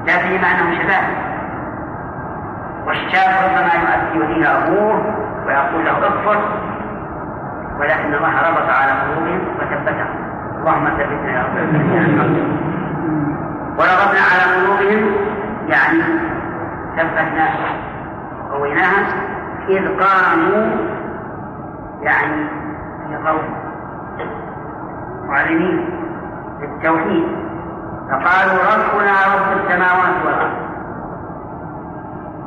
[0.07, 1.05] لا سيما أنهم شباب
[2.87, 5.15] والشاب ربما يؤدي فيها أبوه
[5.47, 6.39] ويقول له اغفر.
[7.81, 10.07] ولكن الله ربط على قلوبهم وثبتهم
[10.61, 11.57] اللهم ثبتنا يا رب.
[13.79, 15.11] وربطنا على قلوبهم
[15.69, 16.03] يعني
[16.97, 17.69] ثبتناها
[18.51, 19.07] وقويناها
[19.69, 20.94] إذ قاموا
[22.05, 22.49] يعني
[23.09, 23.45] في قول
[25.29, 25.89] معلمين
[26.61, 27.27] بالتوحيد
[28.11, 30.65] فقالوا ربنا رب السماوات والأرض.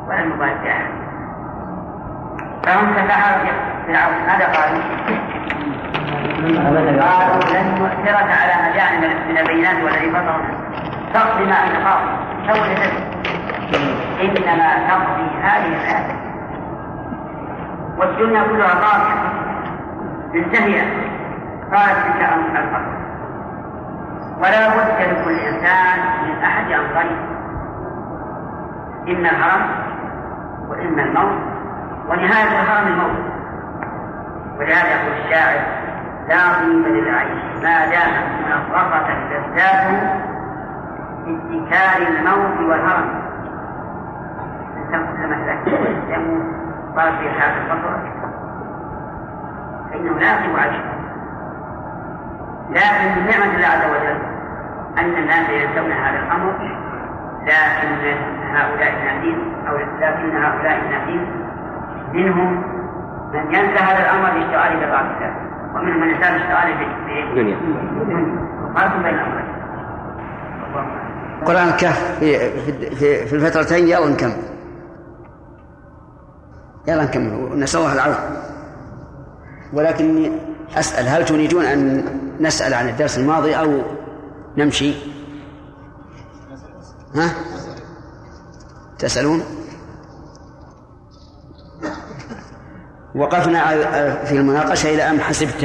[0.07, 0.87] ولم يبالي
[2.65, 3.51] فهم كسحرة
[3.87, 4.27] فرعون.
[4.27, 4.81] ماذا قالوا؟
[6.37, 8.89] قالوا لن نؤثرك على ما جاء
[9.29, 10.49] من البينات والذي فطرنا
[11.13, 12.11] تقضي ما أنت قاضي
[12.47, 12.67] سوف
[14.21, 16.15] إنما تقضي هذه الحياة
[17.97, 19.36] والدنيا كلها قاضيه
[20.33, 20.81] منتهيه
[21.73, 22.97] قالت تلك الفقر
[24.37, 27.17] ولا بد لكل انسان من أحد امرين
[29.09, 29.69] إما الهرم
[30.69, 31.37] وإما الموت.
[32.09, 33.25] ونهاية الهرم الموت.
[34.59, 35.59] ولهذا يقول الشاعر
[36.29, 40.21] لا قيمة للعيش ما دامت منغصة لذاته
[41.25, 43.21] باتكال الموت والهرم.
[44.77, 46.45] الإنسان كلما تذكر يموت
[46.95, 48.16] صار في حال البصر
[49.91, 50.97] فإنه لا يقيم عيشه
[52.69, 54.19] لكن من نعمة الله عز وجل
[54.97, 56.53] أن الناس ينسون هذا الأمر
[57.43, 58.17] لكن
[58.55, 61.25] هؤلاء الناسين أو لكن هؤلاء الناسين
[62.13, 62.63] منهم
[63.33, 65.35] من ينسى هذا الأمر لاشتغاله ببعض الله
[65.75, 67.57] ومنهم من ينسى لاشتغاله بالدنيا
[68.75, 69.47] فرق بين الأمرين.
[71.45, 72.49] قرآن الكهف في
[72.95, 74.43] في في الفترتين يلا نكمل.
[76.87, 77.59] يلا نكمل.
[77.59, 78.56] نسأل الله العافية.
[79.73, 80.31] ولكني
[80.75, 82.05] أسأل هل تريدون أن
[82.39, 83.81] نسأل عن الدرس الماضي أو
[84.57, 84.93] نمشي؟
[87.15, 87.29] ها؟
[88.99, 89.43] تسألون؟
[93.15, 93.71] وقفنا
[94.25, 95.63] في المناقشة إلى أن حسبت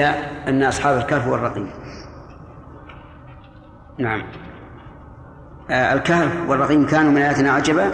[0.48, 1.70] أن أصحاب الكهف والرقيم
[3.98, 4.22] نعم
[5.70, 7.90] آه، الكهف والرقيم كانوا من آياتنا عجبا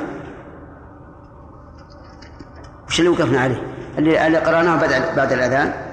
[2.88, 3.62] وش اللي وقفنا عليه؟
[3.98, 5.87] اللي, قرأناه بعد بعد الأذان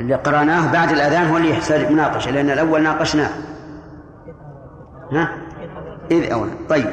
[0.00, 3.30] اللي قرأناه بعد الأذان هو اللي يحتاج مناقشة لأن الأول ناقشناه.
[5.12, 5.28] ها؟
[6.10, 6.86] إذ أولا طيب.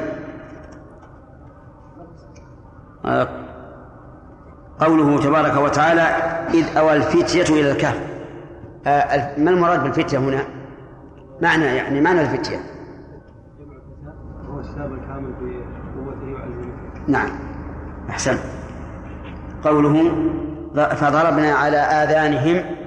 [4.80, 6.00] قوله تبارك وتعالى
[6.54, 8.00] إذ أوى الفتية إلى الكهف.
[8.86, 10.42] آه، ما المراد بالفتية هنا؟
[11.42, 12.56] معنى يعني معنى الفتية.
[14.50, 15.60] هو الشاب الكامل في
[15.96, 16.38] قوته
[17.08, 17.28] نعم.
[18.10, 18.36] أحسن.
[19.64, 20.12] قوله
[20.74, 22.77] فضربنا على آذانهم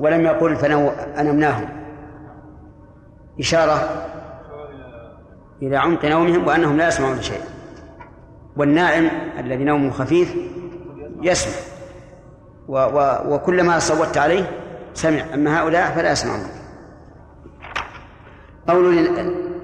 [0.00, 0.88] ولم يقل فنو
[1.18, 1.68] أنمناهم
[3.40, 3.88] إشارة
[5.62, 7.44] إلى عمق نومهم وأنهم لا يسمعون شيئا.
[8.56, 10.36] والنائم الذي نومه خفيف
[11.22, 11.52] يسمع.
[12.68, 14.44] و و وكلما صوت عليه
[14.94, 15.34] سمع.
[15.34, 16.40] أما هؤلاء فلا يسمعون.
[18.68, 19.08] قول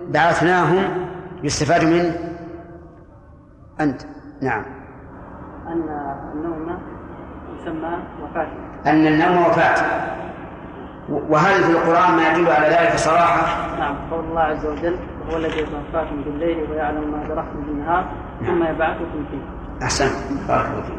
[0.08, 1.08] بعثناهم
[1.42, 2.14] يستفاد منه
[3.80, 4.02] أنت.
[4.42, 4.64] نعم.
[5.66, 5.88] أن
[6.34, 6.78] النوم
[7.54, 10.06] يسمى وفاة أن النوم وفاة.
[11.08, 14.96] وهل في القرآن ما يدل على ذلك صراحة؟ نعم قول الله عز وجل
[15.30, 18.04] هو الذي يتوفاكم بالليل ويعلم ما جرحتم بالنهار
[18.46, 19.84] ثم يبعثكم فيه.
[19.84, 20.08] أحسن.
[20.48, 20.96] بارك الله فيك.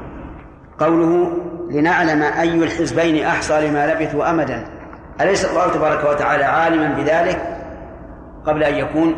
[0.80, 1.32] قوله
[1.72, 4.66] لنعلم أي الحزبين أحصى لما لبثوا أمدا.
[5.22, 7.58] أليس الله تبارك وتعالى عالما بذلك
[8.46, 9.16] قبل أن يكون؟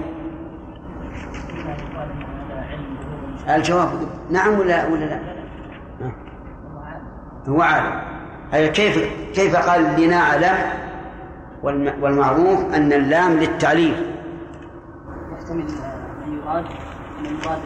[3.50, 3.90] الجواب.
[4.32, 5.20] نعم ولا ولا لا؟
[7.48, 8.19] هو عالم.
[8.54, 8.98] أي كيف
[9.36, 10.58] كيف قال لنعلم
[11.64, 14.16] والم- والمعروف أن اللام للتعليل؟
[15.34, 15.66] يحتمل
[16.26, 16.66] أن يراد
[17.20, 17.60] أن يراد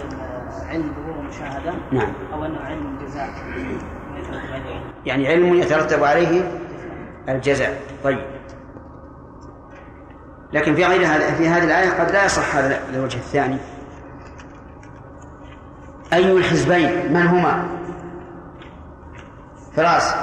[0.70, 2.14] علم ظهور المشاهده نعم.
[2.34, 3.30] أو أنه علم الجزاء
[5.06, 6.52] يعني علم يترتب عليه
[7.30, 7.82] الجزاء.
[8.04, 8.20] طيب.
[10.54, 13.58] لكن في غير هذا في هذه الآية قد لا يصح هذا الوجه الثاني.
[16.14, 17.68] أي الحزبين؟ من هما؟
[19.76, 20.16] فراس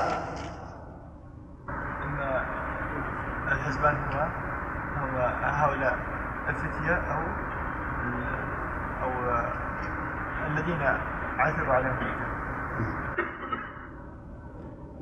[3.52, 4.26] أن الحزبان هو
[4.98, 5.96] هو هؤلاء
[6.48, 7.22] الفتية أو
[9.02, 9.10] أو
[10.46, 10.82] الذين
[11.38, 11.96] عثروا عليهم.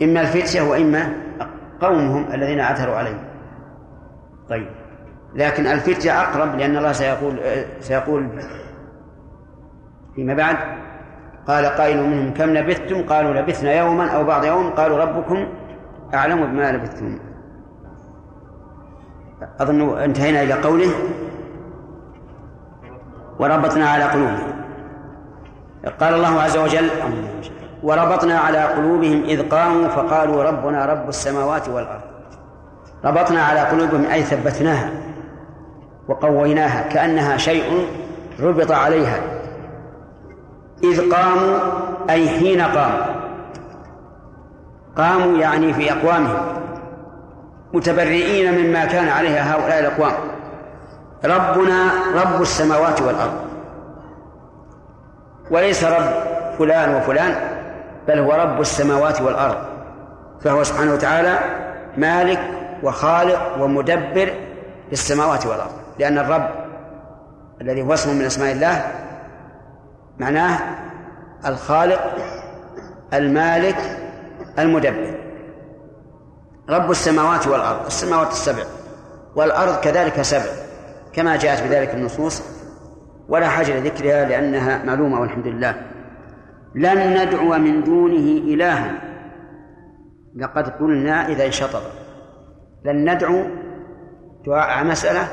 [0.02, 1.12] إما الفتية وإما
[1.80, 3.30] قومهم الذين عثروا عليه
[4.48, 4.68] طيب.
[5.34, 7.40] لكن الفتية أقرب لأن الله سيقول
[7.80, 8.42] سيقول
[10.14, 10.56] فيما بعد.
[11.46, 14.70] قال قائل منهم كم لبثتم؟ قالوا لبثنا يوما أو بعض يوم.
[14.70, 15.48] قالوا ربكم
[16.14, 17.18] أعلم بما لبثتم.
[19.60, 20.90] أظن انتهينا إلى قوله
[23.38, 24.52] وربطنا على قلوبهم.
[26.00, 26.90] قال الله عز وجل
[27.82, 32.00] وربطنا على قلوبهم إذ قاموا فقالوا ربنا رب السماوات والأرض.
[33.04, 34.90] ربطنا على قلوبهم أي ثبتناها
[36.08, 37.88] وقويناها كأنها شيء
[38.40, 39.20] ربط عليها.
[40.84, 41.58] إذ قاموا
[42.10, 43.06] أي حين قاموا.
[44.96, 46.58] قاموا يعني في أقوامهم.
[47.72, 50.12] متبرئين مما كان عليها هؤلاء الأقوام.
[51.24, 53.40] ربنا رب السماوات والأرض.
[55.50, 56.12] وليس رب
[56.58, 57.34] فلان وفلان
[58.08, 59.56] بل هو رب السماوات والأرض.
[60.40, 61.38] فهو سبحانه وتعالى
[61.96, 62.40] مالك
[62.82, 64.32] وخالق ومدبر
[64.90, 65.72] للسماوات والأرض.
[65.98, 66.50] لأن الرب
[67.60, 68.92] الذي هو اسم من أسماء الله
[70.18, 70.58] معناه
[71.46, 72.00] الخالق
[73.14, 73.76] المالك
[74.58, 75.27] المدبر.
[76.70, 78.62] رب السماوات والأرض السماوات السبع
[79.36, 80.50] والأرض كذلك سبع
[81.12, 82.58] كما جاءت بذلك النصوص.
[83.28, 85.74] ولا حاجة لذكرها لأنها معلومة والحمد لله.
[86.74, 88.92] لن ندعو من دونه إلها.
[90.36, 91.80] لقد قلنا إذا انشطب
[92.84, 93.44] لن ندعو
[94.46, 95.28] دعاء مسألة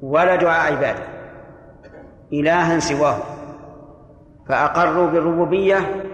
[0.00, 1.04] ولا دعاء عبادة.
[2.32, 3.18] إلها سواه.
[4.48, 6.04] فأقروا بالربوبية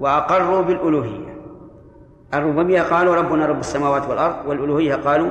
[0.00, 1.23] وأقروا بالألوهية.
[2.34, 5.30] الربوبية قالوا ربنا رب السماوات والأرض والألوهية قالوا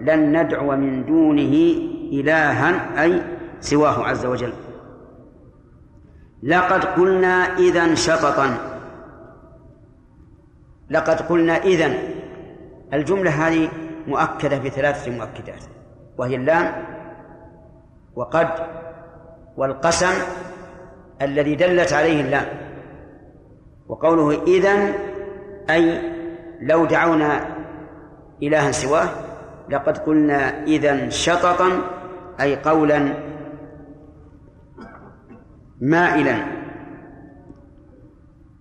[0.00, 1.54] لن ندعو من دونه
[2.12, 3.22] إلها أي
[3.60, 4.52] سواه عز وجل.
[6.42, 8.56] لقد قلنا إذا شططا.
[10.90, 11.92] لقد قلنا إذا
[12.92, 13.68] الجملة هذه
[14.06, 15.64] مؤكدة بثلاثة مؤكدات.
[16.18, 16.84] وهي اللام
[18.14, 18.48] وقد
[19.56, 20.14] والقسم
[21.22, 22.46] الذي دلت عليه اللام.
[23.88, 24.94] وقوله إذا
[25.70, 26.12] أي
[26.62, 27.56] لو دعونا
[28.42, 29.08] إلها سواه
[29.70, 31.70] لقد قلنا إذا شططا
[32.40, 33.14] أي قولا
[35.80, 36.36] مائلا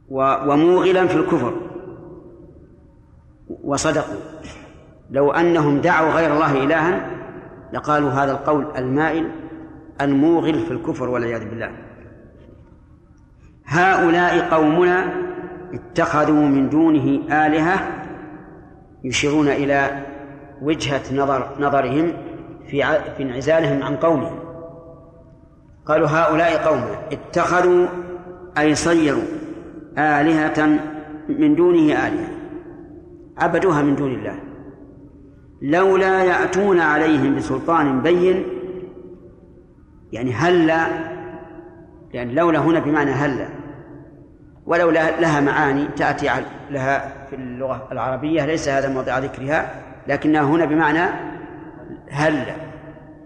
[0.09, 1.53] وموغلا في الكفر.
[3.63, 4.19] وصدقوا.
[5.11, 7.09] لو أنهم دعوا غير الله إلها
[7.73, 9.31] لقالوا هذا القول المائل
[10.01, 11.71] الموغل في الكفر والعياذ بالله.
[13.65, 15.30] هؤلاء قومنا
[15.73, 18.03] اتخذوا من دونه آلهة
[19.03, 20.05] يشيرون إلى
[20.61, 22.13] وجهة نظر نظرهم
[22.67, 22.83] في
[23.17, 24.39] في انعزالهم عن قومهم.
[25.85, 27.87] قالوا هؤلاء قومنا اتخذوا
[28.57, 29.23] أي صيروا
[29.97, 30.79] آلهة
[31.29, 32.29] من دونه آلهة.
[33.37, 34.39] عبدوها من دون الله.
[35.61, 38.43] لولا يأتون عليهم بسلطان بين
[40.11, 40.87] يعني هلا
[42.13, 43.60] يعني لولا هنا بمعنى هلا
[44.65, 46.29] ولولا لها معاني تأتي
[46.69, 49.71] لها في اللغة العربية ليس هذا موضع ذكرها
[50.07, 51.09] لكنها هنا بمعنى
[52.11, 52.55] هلا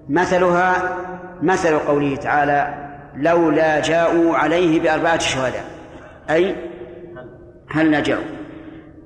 [0.10, 0.98] مثلها
[1.42, 2.74] مثل قوله تعالى
[3.16, 5.66] لولا جاءوا عليه بأربعة شهداء
[6.30, 6.56] أي
[7.70, 8.26] هل جاءوا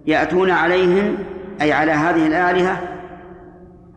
[0.06, 1.18] يأتون عليهم
[1.62, 2.82] أي على هذه الآلهة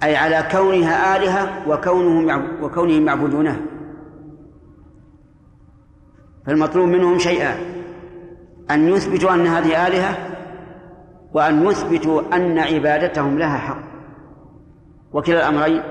[0.03, 3.57] أي على كونها آلهة وكونهم وكونهم يعبدونها
[6.47, 7.57] فالمطلوب منهم شيئان
[8.75, 10.29] أن يثبتوا أن هذه آلهة
[11.33, 13.83] وأن يثبتوا أن عبادتهم لها حق.
[15.13, 15.83] وكلا الأمرين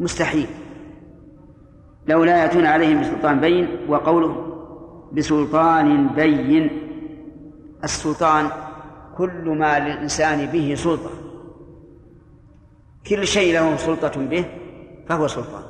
[0.00, 0.46] مستحيل.
[2.08, 4.46] لو لا يأتون عليهم بسلطان بين وقوله
[5.12, 6.70] بسلطان بين.
[7.84, 8.48] السلطان
[9.16, 11.10] كل ما للإنسان به سلطة.
[13.06, 14.44] كل شيء له سلطة به
[15.08, 15.62] فهو سلطان.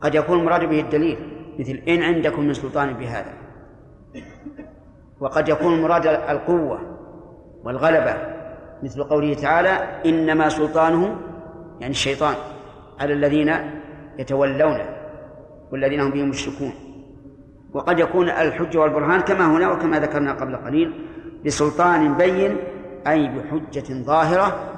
[0.00, 1.39] قد يكون المراد به الدليل.
[1.60, 3.32] مثل إن عندكم من سلطان بهذا.
[5.20, 6.80] وقد يكون المراد القوة
[7.64, 8.16] والغلبة
[8.82, 9.70] مثل قوله تعالى
[10.06, 11.16] إنما سلطانه
[11.80, 12.34] يعني الشيطان
[13.00, 13.52] على الذين
[14.18, 14.96] يتولونه
[15.72, 16.72] والذين هم به مشركون.
[17.74, 21.08] وقد يكون الحجة والبرهان كما هنا وكما ذكرنا قبل قليل
[21.46, 22.56] بسلطان بين
[23.06, 24.72] أي بحجة ظاهرة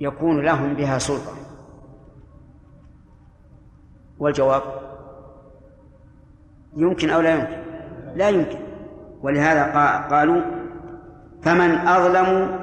[0.00, 1.32] يكون لهم بها سلطة.
[4.18, 4.62] والجواب
[6.76, 7.56] يمكن أو لا يمكن؟
[8.16, 8.58] لا يمكن.
[9.22, 9.62] ولهذا
[10.10, 10.42] قالوا
[11.42, 12.58] فمن أظلم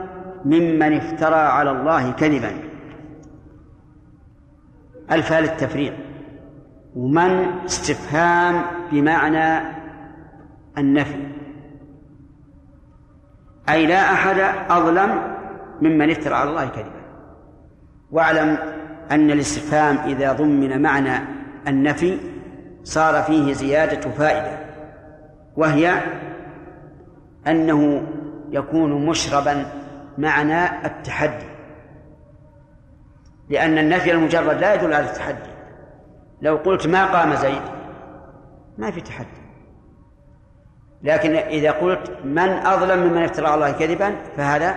[0.46, 2.52] ممن افترى على الله كذبا.
[5.12, 5.94] الفاء للتفريق
[6.96, 9.76] ومن استفهام بمعنى
[10.78, 11.28] النفي.
[13.70, 14.40] أي لا أحد
[14.70, 15.22] أظلم
[15.82, 17.00] ممن افترى على الله كذبا.
[18.12, 18.58] واعلم
[19.12, 21.26] أن الاستفهام إذا ضمن معنى
[21.68, 22.18] النفي
[22.84, 24.58] صار فيه زيادة فائدة
[25.58, 26.02] وهي
[27.48, 28.08] أنه
[28.50, 29.66] يكون مشربا
[30.18, 31.50] معنى التحدي
[33.50, 35.50] لأن النفي المجرد لا يدل على التحدي.
[36.42, 37.62] لو قلت ما قام زيد
[38.78, 39.28] ما في تحدي.
[41.04, 44.76] لكن إذا قلت من أظلم ممن افترى على الله كذبا فهذا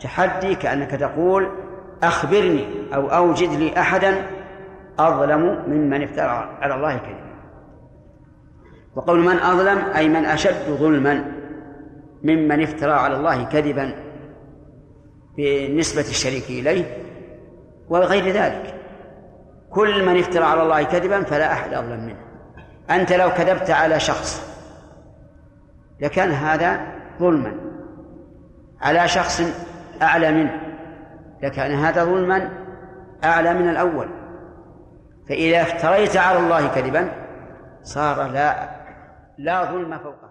[0.00, 1.50] تحدي كأنك تقول
[2.02, 4.26] أخبرني أو أوجد لي أحدا
[4.98, 7.29] أظلم ممن افترى على الله كذبا.
[8.96, 11.24] وقول من أظلم أي من أشد ظلما
[12.22, 13.94] ممن افترى على الله كذبا
[15.36, 16.96] بالنسبة الشريك إليه
[17.88, 18.74] وغير ذلك.
[19.70, 22.20] كل من افترى على الله كذبا فلا أحد أظلم منه.
[22.90, 24.50] أنت لو كذبت على شخص
[26.00, 26.80] لكان هذا
[27.18, 27.54] ظلما.
[28.80, 29.42] على شخص
[30.02, 30.60] أعلى منه
[31.42, 32.50] لكان هذا ظلما
[33.24, 34.08] أعلى من الأول.
[35.28, 37.08] فإذا افتريت على الله كذبا
[37.82, 38.79] صار لا
[39.44, 40.30] لا ظلم فوقه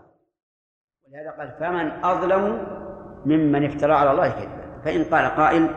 [1.08, 2.68] ولهذا قال فمن أظلم
[3.26, 4.82] ممن افترى على الله كذبا.
[4.86, 5.70] فإن قال قائل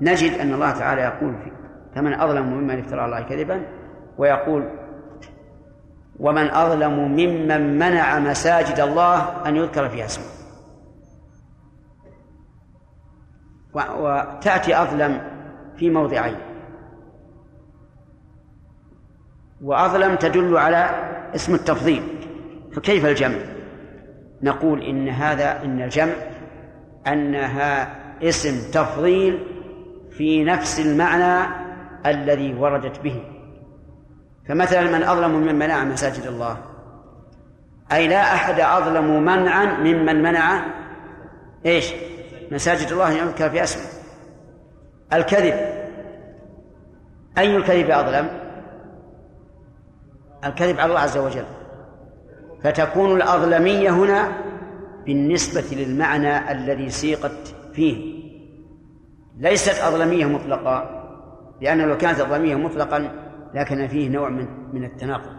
[0.00, 1.52] نجد أن الله تعالى يقول في
[1.94, 3.66] فمن أظلم ممن افترى على الله كذبا
[4.18, 4.70] ويقول
[6.20, 10.24] ومن أظلم ممن منع مساجد الله أن يذكر فيها اسمه.
[13.74, 15.20] وتأتي أظلم
[15.76, 16.36] في موضعين.
[19.62, 20.90] وأظلم تدل على
[21.34, 22.17] اسم التفضيل.
[22.78, 23.38] فكيف الجمع؟
[24.42, 26.12] نقول إن هذا إن الجمع
[27.06, 29.46] أنها اسم تفضيل
[30.10, 31.48] في نفس المعنى
[32.06, 33.22] الذي وردت به.
[34.48, 36.58] فمثلا من أظلم ممن منع مساجد الله.
[37.92, 40.62] أي لا أحد أظلم منعا ممن منع
[41.66, 41.92] إيش؟
[42.52, 43.84] مساجد الله يذكر في أسمه.
[45.12, 45.54] الكذب.
[47.38, 48.28] أي الكذب أظلم؟
[50.44, 51.57] الكذب على الله عز وجل.
[52.62, 54.32] فتكون الأظلمية هنا
[55.06, 58.18] بالنسبة للمعنى الذي سيقت فيه.
[59.38, 60.94] ليست أظلمية مطلقة
[61.60, 63.10] لأنه لو كانت أظلمية مطلقا
[63.54, 65.38] لكن فيه نوع من من التناقض.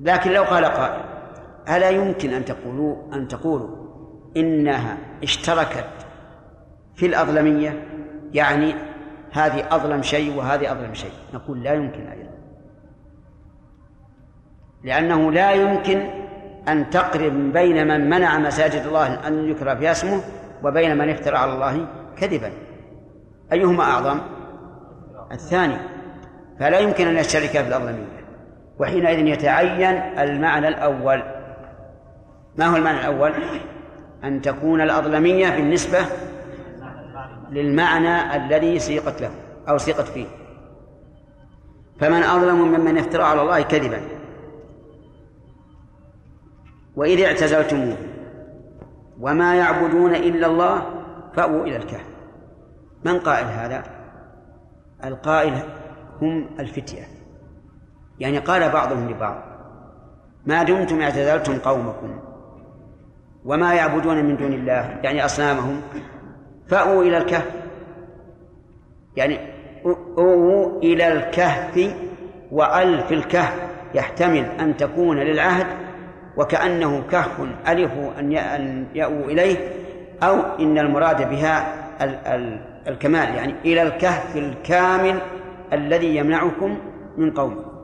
[0.00, 1.04] لكن لو قال قائل
[1.68, 3.86] ألا يمكن أن تقولوا أن تقولوا
[4.36, 6.06] إنها اشتركت
[6.94, 7.88] في الأظلمية؟
[8.32, 8.74] يعني
[9.32, 11.12] هذه أظلم شيء وهذه أظلم شيء.
[11.34, 12.25] نقول لا يمكن أيضا.
[14.86, 16.02] لأنه لا يمكن
[16.68, 20.20] أن تقرب بين من منع مساجد الله أن يكرى فيها اسمه
[20.62, 21.86] وبين من افترى على الله
[22.18, 22.52] كذبا.
[23.52, 24.20] أيهما أعظم؟
[25.32, 25.76] الثاني
[26.60, 28.26] فلا يمكن أن يشترك في الأظلمية
[28.78, 31.22] وحينئذ يتعين المعنى الأول.
[32.56, 33.32] ما هو المعنى الأول؟
[34.24, 35.98] أن تكون الأظلمية بالنسبة
[37.50, 39.30] للمعنى الذي سيقت له
[39.68, 40.26] أو سيقت فيه.
[42.00, 44.15] فمن أظلم ممن افترى على الله كذبا.
[46.96, 47.96] وإذ اعتزلتموه
[49.20, 50.82] وما يعبدون إلا الله
[51.34, 52.06] فأووا إلى الكهف.
[53.04, 53.82] من قائل هذا؟
[55.04, 55.54] القائل
[56.22, 57.04] هم الفتية.
[58.18, 59.42] يعني قال بعضهم لبعض
[60.46, 62.18] ما دمتم اعتزلتم قومكم
[63.44, 65.00] وما يعبدون من دون الله.
[65.02, 65.80] يعني أصنامهم.
[66.68, 67.50] فأووا إلى الكهف.
[69.16, 69.38] يعني
[70.18, 71.94] أووا إلى الكهف
[72.52, 73.66] وأل في الكهف.
[73.94, 75.85] يحتمل أن تكون للعهد
[76.36, 78.32] وكأنه كهف ألف أن
[78.94, 79.56] يأووا إليه
[80.22, 81.86] أو إن المراد بها
[82.88, 85.20] الكمال يعني إلى الكهف الكامل
[85.72, 86.78] الذي يمنعكم
[87.16, 87.76] من قومكم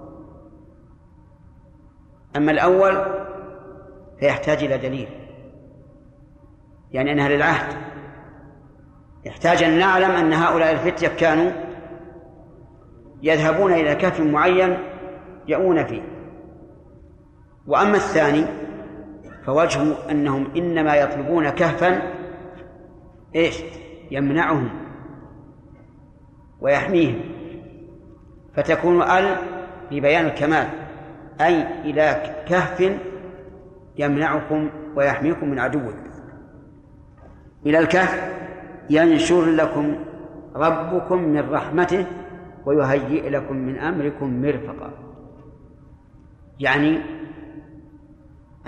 [2.37, 3.05] أما الأول
[4.21, 5.09] فيحتاج إلى دليل
[6.93, 7.77] يعني أنها للعهد.
[9.25, 11.51] يحتاج أن نعلم أن هؤلاء الفتية كانوا
[13.23, 14.79] يذهبون إلى كهف معين
[15.49, 16.03] يؤون فيه.
[17.67, 18.45] وأما الثاني
[19.47, 22.03] فوجهه أنهم إنما يطلبون كهفا
[23.35, 23.63] إيش؟
[24.11, 24.69] يمنعهم
[26.61, 27.21] ويحميهم.
[28.55, 29.37] فتكون ال
[29.91, 30.69] لبيان الكمال
[31.41, 32.93] أي إلى كهف
[33.99, 36.05] يمنعكم ويحميكم من عدوكم
[37.67, 38.33] إلى الكهف
[38.91, 39.95] ينشر لكم
[40.57, 42.07] ربكم من رحمته
[42.67, 44.91] ويهيئ لكم من أمركم مرفقا.
[46.61, 46.99] يعني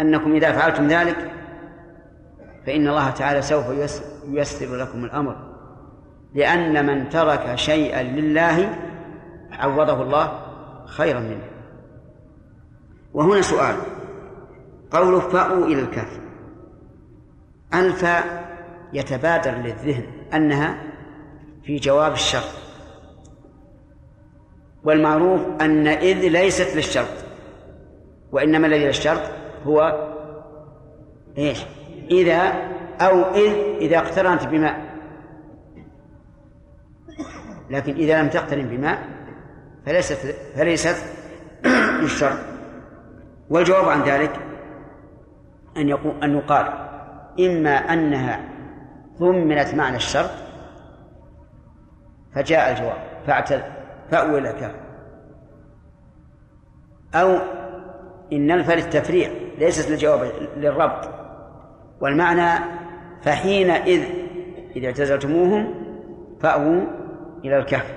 [0.01, 1.30] أنكم إذا فعلتم ذلك
[2.66, 3.64] فإن الله تعالى سوف
[4.28, 5.36] ييسر لكم الأمر.
[6.34, 8.78] لأن من ترك شيئا لله
[9.53, 10.40] عوضه الله
[10.86, 11.51] خيرا منه.
[13.14, 13.76] وهنا سؤال.
[14.90, 16.20] قول فأوا إلى الكهف.
[17.74, 18.45] الفاء
[18.92, 20.78] يتبادر للذهن أنها
[21.64, 22.64] في جواب الشرط.
[24.84, 27.24] والمعروف أن إذ ليست للشرط
[28.32, 29.20] وإنما الذي للشرط
[29.66, 30.08] هو
[31.38, 31.66] إيش؟
[32.10, 32.52] إذا
[33.00, 34.94] أو إذ إذا اقترنت بماء.
[37.70, 38.98] لكن إذا لم تقترن بماء
[39.86, 40.96] فليست فليست
[42.02, 42.38] للشرط
[43.50, 44.40] والجواب عن ذلك
[45.76, 46.66] أن يقول أن يقال
[47.40, 48.40] إما أنها
[49.18, 50.30] ضمنت معنى الشرط
[52.34, 53.62] فجاء الجواب فاعتل
[54.10, 54.74] فأول كان
[57.14, 57.38] أو
[58.32, 61.09] إن الفا للتفريع ليست للجواب للربط.
[62.00, 62.64] والمعنى
[63.22, 64.02] فحينئذ
[64.76, 65.74] إذا اعتزلتموهم
[66.40, 66.82] فأووا
[67.44, 67.94] إلى الكهف.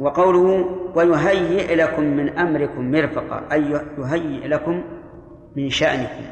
[0.00, 4.82] وقوله ويهيئ لكم من أمركم مرفقا أي يهيئ لكم
[5.56, 6.24] من شأنكم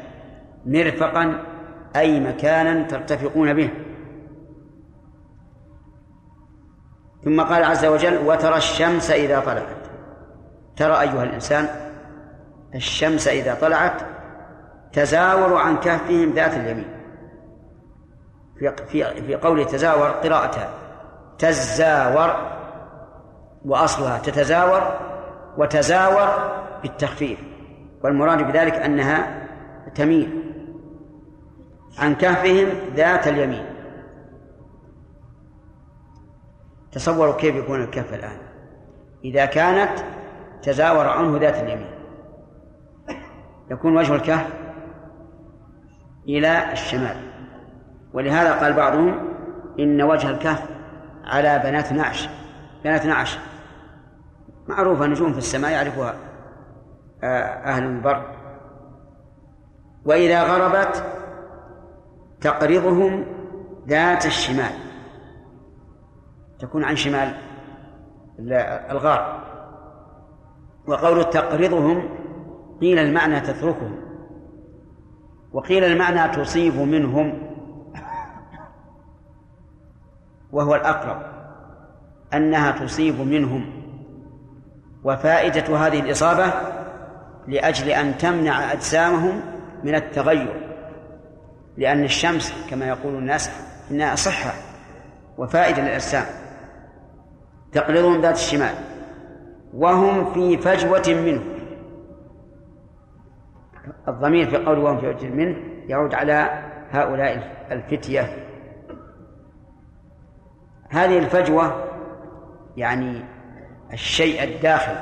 [0.65, 1.43] مرفقا
[1.95, 3.69] أي مكانا ترتفقون به.
[7.23, 9.83] ثم قال عز وجل وترى الشمس إذا طلعت.
[10.75, 11.67] ترى أيها الإنسان
[12.75, 14.01] الشمس إذا طلعت
[14.93, 16.87] تزاور عن كهفهم ذات اليمين.
[18.59, 20.69] في في في قوله تزاور قراءتها.
[21.37, 22.35] تزاور
[23.65, 24.99] وأصلها تتزاور
[25.57, 26.51] وتزاور
[26.81, 27.39] بالتخفيف.
[28.03, 29.47] والمراد بذلك أنها
[29.95, 30.43] تميل
[31.99, 33.65] عن كهفهم ذات اليمين.
[36.91, 38.37] تصوروا كيف يكون الكهف الآن.
[39.25, 39.99] إذا كانت
[40.61, 42.02] تزاور عنه ذات اليمين.
[43.71, 44.53] يكون وجه الكهف
[46.27, 47.15] إلى الشمال.
[48.13, 49.29] ولهذا قال بعضهم
[49.79, 50.69] إن وجه الكهف
[51.25, 52.29] على بنات نعش.
[52.83, 53.39] بنات نعش
[54.67, 56.15] معروفة نجوم في السماء يعرفها
[57.23, 58.25] آه، أهل البر.
[60.05, 61.03] وإذا غربت
[62.41, 63.25] تقرضهم
[63.87, 64.71] ذات الشمال.
[66.59, 67.33] تكون عن شمال
[68.89, 69.43] الغار
[70.87, 72.09] وقول تقرضهم
[72.83, 73.95] قيل المعنى تتركهم
[75.53, 77.39] وقيل المعنى تصيب منهم.
[80.51, 81.21] وهو الأقرب.
[82.33, 83.83] أنها تصيب منهم.
[85.03, 86.53] وفائدة هذه الإصابة
[87.47, 89.41] لأجل أن تمنع أجسامهم
[89.83, 90.69] من التغير.
[91.77, 93.49] لأن الشمس كما يقول الناس
[93.91, 94.53] إنها صحة
[95.37, 96.25] وفائدة للأجسام.
[97.71, 98.75] تقرضهم ذات الشمال.
[99.73, 101.52] وهم في فجوة منه.
[104.07, 105.57] الضمير في قول وهم في فجوة منه
[105.87, 106.49] يعود على
[106.91, 108.47] هؤلاء الفتية.
[110.89, 111.83] هذه الفجوة
[112.77, 113.21] يعني
[113.93, 114.95] الشيء الداخل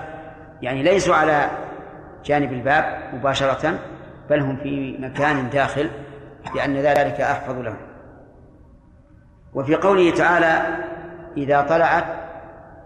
[0.62, 1.50] يعني ليسوا على
[2.26, 3.80] جانب الباب مباشرة
[4.30, 5.90] بل هم في مكان داخل
[6.56, 7.78] لأن ذلك أحفظ لهم.
[9.54, 10.62] وفي قوله تعالى
[11.38, 12.06] إذا طلعت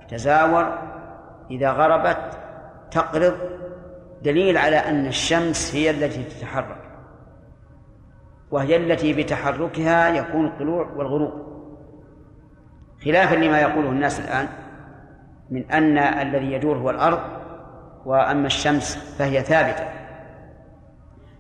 [0.10, 0.78] تزاور
[1.52, 2.38] إذا غربت
[2.92, 3.38] تقرض
[4.22, 6.82] دليل على أن الشمس هي التي تتحرك
[8.52, 11.34] وهي التي بتحركها يكون الطلوع والغروب.
[13.06, 14.48] خلافا لما يقوله الناس الآن
[15.50, 17.20] من أن الذي يدور هو الأرض
[18.06, 19.88] وأما الشمس فهي ثابتة.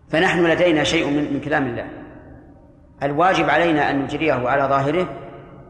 [0.09, 1.87] فنحن لدينا شيء من, كلام الله.
[3.03, 5.07] الواجب علينا أن نجريه على ظاهره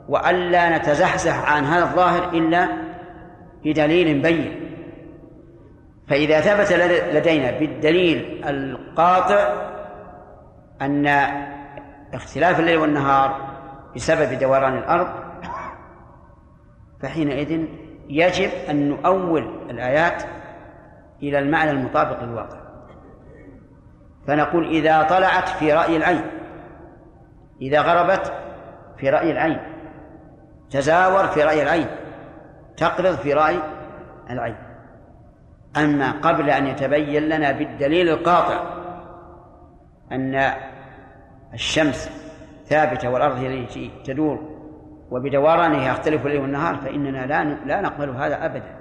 [0.09, 2.67] وألا نتزحزح عن هذا الظاهر إلا
[3.65, 4.64] بدليل بين.
[6.07, 6.73] فإذا ثبت
[7.13, 9.53] لدينا بالدليل القاطع
[10.81, 11.07] أن
[12.13, 13.55] اختلاف الليل والنهار
[13.95, 15.07] بسبب دوران الأرض
[17.01, 17.65] فحينئذ
[18.09, 20.23] يجب أن نؤول الآيات
[21.23, 22.57] إلى المعنى المطابق للواقع.
[24.27, 26.25] فنقول إذا طلعت في رأي العين
[27.61, 28.33] إذا غربت
[28.97, 29.59] في رأي العين
[30.69, 31.87] تزاور في رأي العين
[32.77, 33.59] تقرض في رأي
[34.29, 34.64] العين.
[35.77, 38.63] أما قبل أن يتبين لنا بالدليل القاطع
[40.11, 40.53] أن
[41.53, 42.09] الشمس
[42.65, 44.55] ثابتة والأرض هي التي تدور
[45.11, 48.75] وبدورانها يختلف الليل والنهار فإننا لا لا نقبل هذا أبدا.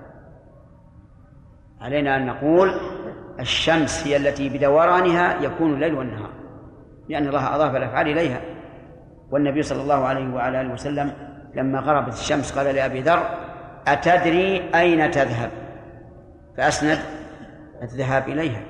[1.80, 2.80] علينا أن نقول
[3.40, 6.30] الشمس هي التي بدورانها يكون الليل والنهار
[7.08, 8.40] لأن الله أضاف الأفعال إليها.
[9.30, 11.12] والنبي صلى الله عليه وعلى آله وسلم
[11.54, 13.22] لما غربت الشمس قال لأبي ذر
[13.88, 15.50] أتدري أين تذهب؟
[16.56, 16.98] فأسند
[17.82, 18.62] الذهاب إليها.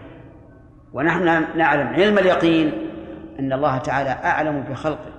[0.93, 1.25] ونحن
[1.59, 2.73] نعلم علم اليقين
[3.39, 5.13] أن الله تعالى أعلم بخلقه.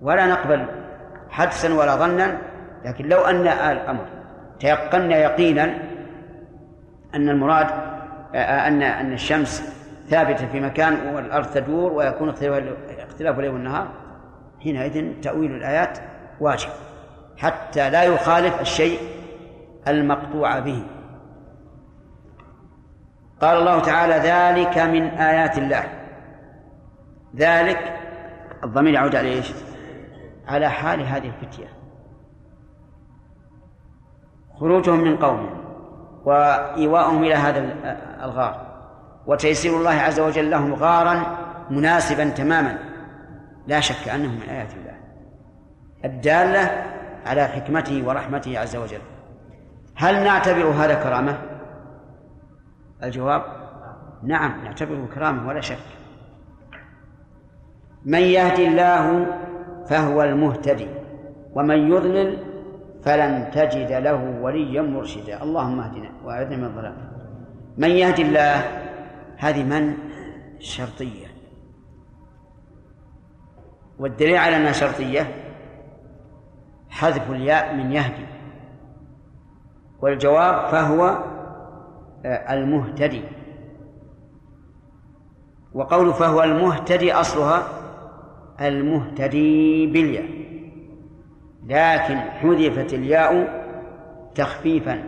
[0.00, 0.66] ولا نقبل
[1.30, 2.38] حدسا ولا ظنا
[2.84, 4.06] لكن لو أن الأمر
[4.60, 5.64] تيقنا يقينا
[7.14, 7.66] أن المراد
[8.34, 9.76] أن أن الشمس
[10.08, 13.88] ثابتة في مكان والأرض تدور ويكون اختلاف الليل والنهار
[14.62, 15.98] حينئذ تأويل الآيات
[16.40, 16.68] واجب
[17.36, 18.98] حتى لا يخالف الشيء
[19.88, 20.82] المقطوع به.
[23.40, 25.84] قال الله تعالى ذلك من آيات الله.
[27.36, 28.00] ذلك
[28.64, 29.52] الضمير يعود على إيش؟
[30.48, 31.68] على حال هذه الفتية.
[34.60, 35.64] خروجهم من قومهم
[36.24, 37.58] وإيواءهم إلى هذا
[38.24, 38.66] الغار.
[39.26, 41.38] وتيسير الله عز وجل لهم غارا
[41.70, 42.78] مناسبا تماما.
[43.66, 44.96] لا شك أنه من آيات الله.
[46.04, 46.84] الدالة
[47.26, 49.00] على حكمته ورحمته عز وجل.
[49.96, 51.38] هل نعتبر هذا كرامة؟
[53.02, 53.42] الجواب
[54.22, 55.78] نعم نعتبره كرامة ولا شك.
[58.04, 59.26] من يهدي الله
[59.88, 60.88] فهو المهتدي
[61.54, 62.38] ومن يضلل
[63.02, 65.42] فلن تجد له وليا مرشدا.
[65.42, 66.94] اللهم اهدنا وأعذنا من الضلال
[67.78, 68.54] من يهدي الله
[69.36, 69.96] هذه من؟
[70.58, 71.26] شرطية.
[73.98, 75.34] والدليل على أنها شرطية
[76.90, 78.35] حذف الياء من يهدي.
[80.00, 81.18] والجواب فهو
[82.24, 83.22] آه، المهتدي.
[85.74, 87.62] وقول فهو المهتدي أصلها
[88.60, 90.28] المهتدي بالياء.
[91.66, 93.62] لكن حذفت الياء
[94.34, 95.02] تخفيفا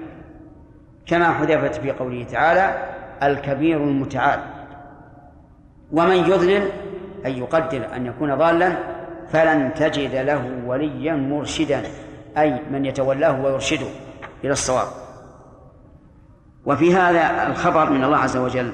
[1.06, 2.88] كما حذفت في قوله تعالى
[3.22, 4.40] الكبير المتعال.
[5.92, 6.68] ومن يضلل
[7.26, 8.72] أي يقدر أن يكون ضالا
[9.28, 11.82] فلن تجد له وليا مرشدا
[12.38, 14.07] أي من يتولاه ويرشده.
[14.44, 14.88] إلى الصواب.
[16.66, 18.72] وفي هذا الخبر من الله عز وجل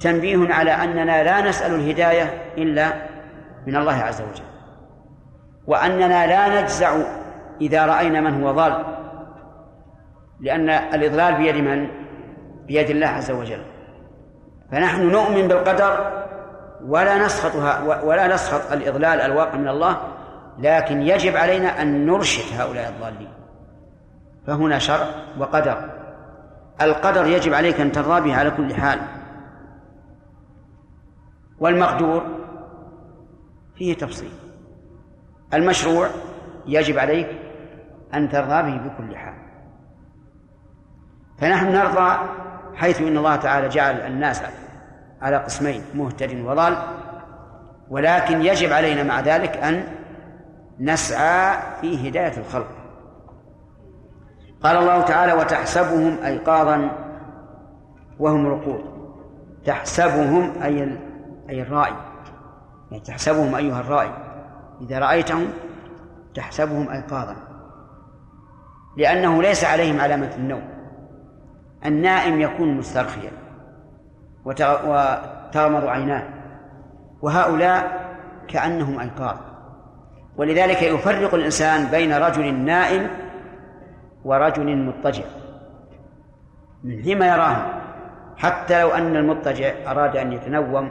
[0.00, 2.92] تنبيه على أننا لا نسأل الهداية إلا
[3.66, 4.44] من الله عز وجل
[5.66, 6.96] وأننا لا نجزع
[7.60, 8.84] إذا رأينا من هو ضال
[10.40, 11.88] لأن الإضلال بيد من؟
[12.66, 13.62] بيد الله عز وجل.
[14.72, 16.22] فنحن نؤمن بالقدر
[16.86, 19.96] ولا نسخطها ولا نسخط الإضلال الواقع من الله
[20.58, 23.37] لكن يجب علينا أن نرشد هؤلاء الضالين.
[24.48, 25.06] فهنا شرع
[25.38, 25.90] وقدر.
[26.82, 29.00] القدر يجب عليك أن ترضى به على كل حال.
[31.58, 32.22] والمقدور
[33.74, 34.30] فيه تفصيل.
[35.54, 36.08] المشروع
[36.66, 37.28] يجب عليك
[38.14, 39.34] أن ترضى به بكل حال.
[41.38, 42.18] فنحن نرضى
[42.74, 44.42] حيث إن الله تعالى جعل الناس
[45.22, 46.76] على قسمين مهتد وضال.
[47.88, 49.84] ولكن يجب علينا مع ذلك أن
[50.80, 52.77] نسعى في هداية الخلق.
[54.62, 56.90] قال الله تعالى وتحسبهم ايقاظا
[58.18, 58.84] وهم رقود.
[59.64, 60.98] تحسبهم أي
[61.50, 61.94] أي الرائي.
[62.90, 64.12] يعني تحسبهم أيها الرائي.
[64.80, 65.48] إذا رأيتهم
[66.34, 67.36] تحسبهم ايقاظا.
[68.96, 70.68] لأنه ليس عليهم علامة النوم.
[71.86, 73.30] النائم يكون مسترخيا.
[74.44, 76.28] وتغمض عيناه.
[77.22, 78.08] وهؤلاء
[78.48, 79.36] كأنهم أيقاظ.
[80.36, 83.10] ولذلك يفرق الإنسان بين رجل نائم
[84.24, 85.24] ورجل مضطجع.
[86.84, 87.80] من حين يراهم
[88.36, 90.90] حتى لو أن المضطجع أراد أن يتنوم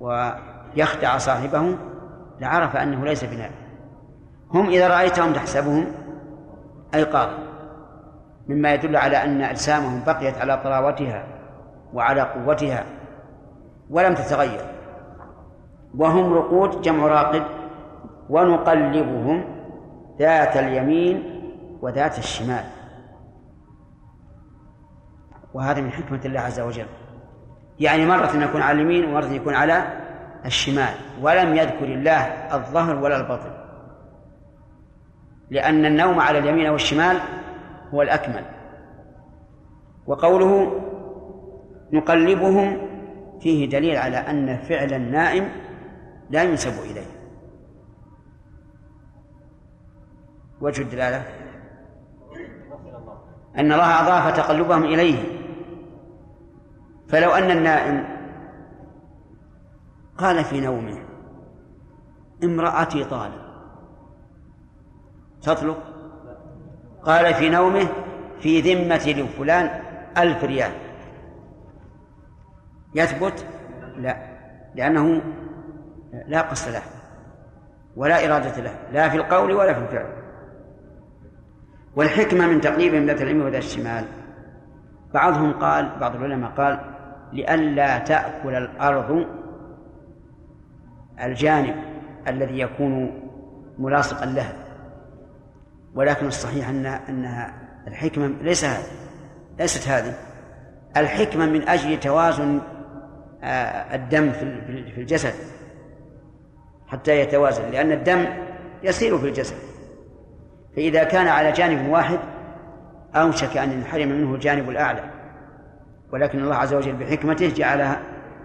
[0.00, 1.76] ويخدع صاحبه
[2.40, 3.54] لعرف أنه ليس بنائم.
[4.50, 5.86] هم إذا رأيتهم تحسبهم
[6.94, 7.38] أيقاظا
[8.48, 11.24] مما يدل على أن أجسامهم بقيت على طراوتها
[11.94, 12.84] وعلى قوتها
[13.90, 14.60] ولم تتغير.
[15.98, 17.42] وهم رقود جمع راقد
[18.30, 19.44] ونقلبهم
[20.18, 21.31] ذات اليمين
[21.82, 22.64] وذات الشمال.
[25.54, 26.86] وهذا من حكمة الله عز وجل.
[27.80, 30.00] يعني مرة يكون على اليمين ومرة يكون على
[30.44, 30.94] الشمال.
[31.20, 32.20] ولم يذكر الله
[32.54, 33.52] الظهر ولا البطن.
[35.50, 37.16] لأن النوم على اليمين أو الشمال
[37.94, 38.44] هو الأكمل.
[40.06, 40.80] وقوله
[41.92, 42.88] نقلبهم
[43.40, 45.48] فيه دليل على أن فعل النائم
[46.30, 47.06] لا ينسب إليه.
[50.60, 51.41] وجه الدلالة؟
[53.58, 55.42] أن الله أضاف تقلبهم إليه.
[57.08, 58.04] فلو أن النائم
[60.18, 60.98] قال في نومه
[62.44, 63.42] امرأتي طالب
[65.42, 65.78] تطلق؟
[67.02, 67.88] قال في نومه
[68.40, 69.82] في ذمة لفلان
[70.18, 70.72] ألف ريال.
[72.94, 73.46] يثبت؟
[73.96, 74.16] لا
[74.74, 75.22] لأنه
[76.26, 76.82] لا قصد له
[77.96, 80.21] ولا إرادة له لا في القول ولا في الفعل.
[81.96, 84.04] والحكمة من تقليبهم ذات اليمين وذات الشمال.
[85.14, 86.80] بعضهم قال بعض العلماء قال
[87.32, 89.26] لئلا تأكل الأرض
[91.22, 91.74] الجانب
[92.28, 93.20] الذي يكون
[93.78, 94.52] ملاصقا لها.
[95.94, 97.54] ولكن الصحيح أن أنها
[97.86, 98.66] الحكمة ليس
[99.58, 100.14] ليست هذه.
[100.96, 102.60] الحكمة من أجل توازن
[103.44, 105.34] آه، الدم في الجسد.
[106.86, 108.26] حتى يتوازن لأن الدم
[108.82, 109.71] يسير في الجسد.
[110.76, 112.18] فإذا كان على جانب واحد
[113.14, 115.04] أوشك أن ينحرم منه الجانب الأعلى.
[116.12, 118.00] ولكن الله عز وجل بحكمته جعلها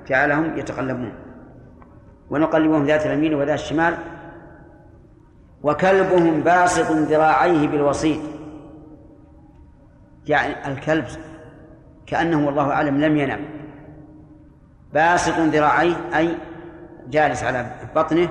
[0.08, 1.14] جعلهم يتقلبون.
[2.30, 3.98] ونقلبهم ذات اليمين وذات الشمال.
[5.64, 8.20] وكلبهم باسط ذراعيه بالوسيط.
[10.28, 11.06] يعني الكلب
[12.08, 13.40] كأنه والله أعلم لم ينم.
[14.94, 16.38] باسط ذراعيه أي
[17.10, 18.30] جالس على بطنه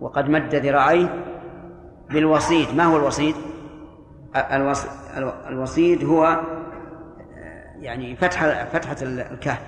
[0.00, 1.31] وقد مد ذراعيه
[2.12, 2.74] بالوسيط.
[2.74, 3.34] ما هو الوسيط؟
[5.48, 6.40] الوسيط هو
[7.80, 9.62] يعني فتحة فتحة الكهف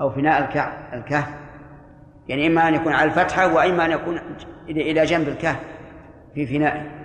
[0.00, 0.44] أو فناء
[0.92, 1.28] الكهف.
[2.28, 4.20] يعني إما أن يكون على الفتحة وإما أن يكون
[4.68, 5.60] إلى جنب الكهف
[6.34, 7.00] في فنائه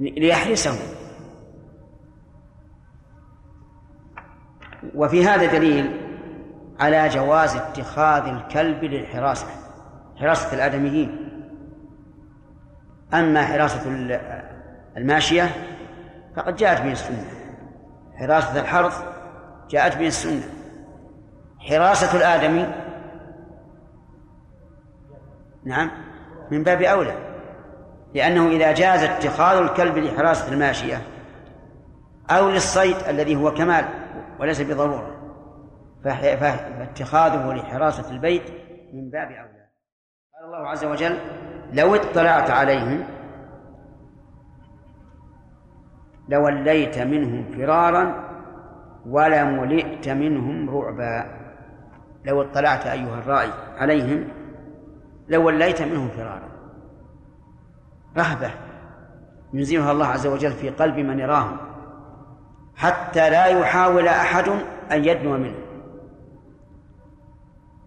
[0.00, 0.78] ليحرسه.
[4.94, 6.00] وفي هذا دليل
[6.80, 9.46] على جواز اتخاذ الكلب للحراسة
[10.16, 11.21] حراسة الآدميين.
[13.14, 13.90] أما حراسة
[14.96, 15.50] الماشية
[16.36, 17.24] فقد جاءت به السنة.
[18.18, 19.02] حراسة الحرث
[19.70, 20.42] جاءت به السنة.
[21.58, 22.66] حراسة الآدمي
[25.64, 25.90] نعم
[26.50, 27.14] من باب أولى
[28.14, 31.02] لأنه إذا جاز اتخاذ الكلب لحراسة الماشية
[32.30, 33.84] أو للصيد الذي هو كمال
[34.40, 35.16] وليس بضرورة
[36.04, 38.50] فاتخاذه لحراسة البيت
[38.92, 39.68] من باب أولى.
[40.34, 41.18] قال الله عز وجل
[41.72, 43.04] لو اطلعت عليهم
[46.28, 48.32] لوليت منهم فرارا
[49.06, 51.42] ولملئت منهم رعبا.
[52.24, 54.28] لو اطلعت أيها الرائي عليهم
[55.28, 56.48] لوليت منهم فرارا.
[58.16, 58.50] رهبة
[59.52, 61.56] ينزلها الله عز وجل في قلب من يراهم
[62.76, 64.48] حتى لا يحاول أحد
[64.92, 65.58] أن يدنو منه.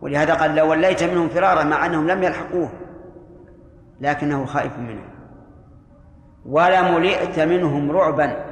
[0.02, 2.70] ولهذا قال لو وليت منهم فرارا مع أنهم لم يلحقوه.
[4.02, 5.10] لكنه خائف منهم
[6.46, 8.46] ولملئت منهم رعبا.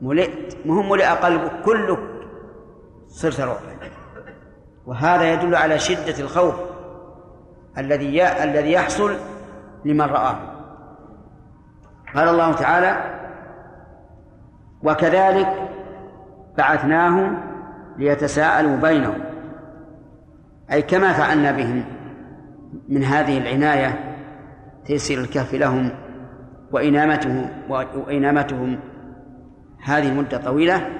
[0.00, 1.98] ملئت مهم ملئ قلبك كلك
[3.08, 3.76] صرت رعبا.
[4.86, 6.54] وهذا يدل على شدة الخوف
[7.78, 9.16] الذي الذي يحصل
[9.84, 10.36] لمن رآه.
[12.14, 13.16] قال الله تعالى
[14.82, 15.70] وكذلك
[16.58, 17.40] بعثناهم
[17.98, 19.20] ليتساءلوا بينهم.
[20.72, 21.84] أي كما فعلنا بهم
[22.88, 24.05] من هذه العناية
[24.86, 25.90] تيسير الكهف لهم
[26.72, 28.78] وإنامته وإنامتهم.
[29.82, 30.90] هذه المدة طويلة.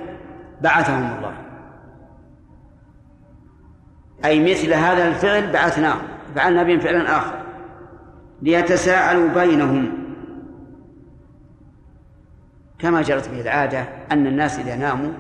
[0.61, 1.33] بعثهم الله.
[4.25, 6.03] أي مثل هذا الفعل بعثناهم
[6.35, 7.43] فعلنا بهم فعلا آخر.
[8.43, 9.93] ليتساءلوا بينهم.
[12.79, 15.13] كما جرت به العادة أن الناس إذا ناموا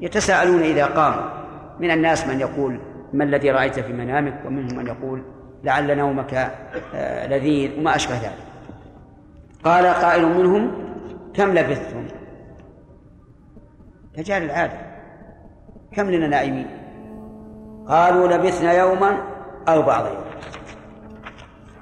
[0.00, 1.38] يتساءلون إذا قاموا.
[1.80, 2.80] من الناس من يقول
[3.12, 5.22] ما الذي رأيت في منامك؟ ومنهم من يقول
[5.64, 6.34] لعل نومك
[6.94, 8.32] آه، لذيذ وما أشبه ذلك.
[9.64, 10.72] قال قائل منهم
[11.34, 12.06] كم لبثتم؟
[14.16, 14.78] كجار العادة.
[15.92, 16.66] كم لنا نائمين؟
[17.88, 19.18] قالوا لبثنا يوما
[19.68, 20.24] أو بعض يوم.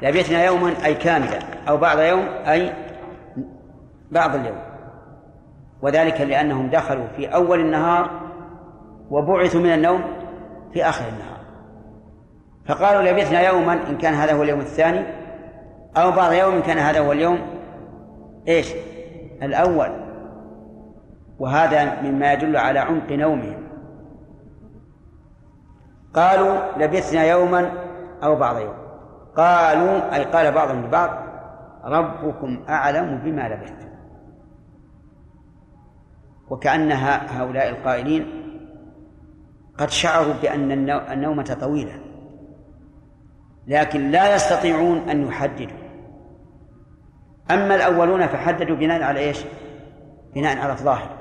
[0.03, 1.39] لبثنا يوما أي كاملا
[1.69, 2.73] أو بعض يوم أي
[4.11, 4.59] بعض اليوم.
[5.82, 8.11] وذلك لأنهم دخلوا في أول النهار
[9.11, 10.03] وبعثوا من النوم
[10.73, 11.35] في آخر النهار.
[12.68, 15.06] فقالوا لبثنا يوما إن كان هذا هو اليوم الثاني
[15.97, 17.38] أو بعض يوم إن كان هذا هو اليوم
[18.48, 18.72] إيش؟
[19.43, 19.90] الأول.
[21.38, 23.68] وهذا مما يدل على عمق نومهم.
[26.14, 27.72] قالوا لبثنا يوما
[28.22, 28.74] أو بعض يوم.
[29.36, 31.10] قالوا أي قال بعضهم لبعض
[31.84, 33.88] ربكم أعلم بما لبثتم.
[36.51, 36.93] وكأن
[37.28, 38.26] هؤلاء القائلين
[39.78, 42.06] قد شعروا بأن النومة طويلة.
[43.66, 45.78] لكن لا يستطيعون أن يحددوا.
[47.51, 49.44] أما الأولون فحددوا بناء على إيش؟
[50.34, 51.16] بناء على الظاهر.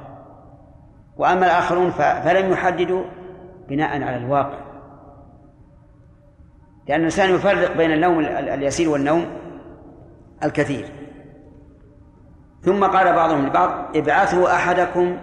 [1.18, 3.04] وأما الآخرون فلم يحددوا
[3.70, 4.66] بناء على الواقع.
[6.88, 9.26] لأن الإنسان يفرق بين النوم اليسير والنوم
[10.44, 10.92] الكثير.
[12.62, 15.18] ثم قال بعضهم لبعض ابعثوا أحدكم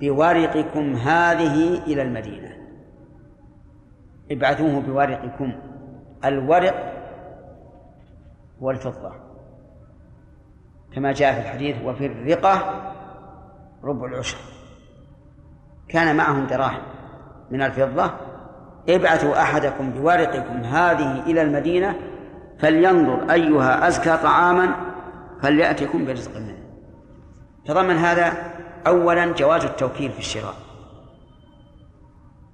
[0.00, 2.56] بورقكم هذه إلى المدينة.
[4.30, 5.52] ابعثوه بورقكم.
[6.24, 6.92] الورق
[8.60, 9.12] والفضة.
[10.94, 12.82] كما جاء في الحديث وفي الرقة
[13.84, 14.38] ربع العشر.
[15.88, 16.82] كان معهم دراهم
[17.50, 18.10] من الفضة.
[18.88, 21.96] ابعثوا أحدكم بورقكم هذه إلى المدينة
[22.58, 24.74] فلينظر أيها أزكى طعاما
[25.42, 26.58] فليأتكم برزق منه.
[27.66, 28.32] تضمن هذا
[28.86, 30.54] أولا جواز التوكيل في الشراء.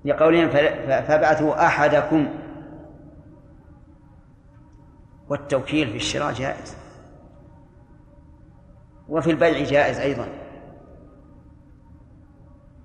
[0.04, 0.48] لقولهم
[1.06, 2.28] فابعثوا أحدكم
[5.28, 6.76] والتوكيل في الشراء جائز.
[9.08, 10.28] وفي البيع جائز أيضا.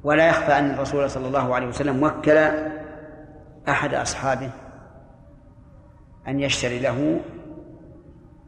[0.04, 2.38] ولا يخفى أن الرسول صلى الله عليه وسلم وكل
[3.70, 4.52] أحد أصحابه
[6.28, 7.22] أن يشتري له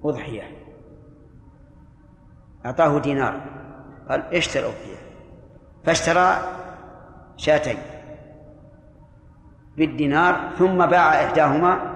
[0.03, 0.43] أضحية.
[2.65, 3.41] أعطاه دينار.
[4.09, 5.01] قال اشتر أضحية.
[5.83, 6.37] فاشترى
[7.37, 7.77] شاتين
[9.77, 11.90] بالدينار ثم باع إحداهما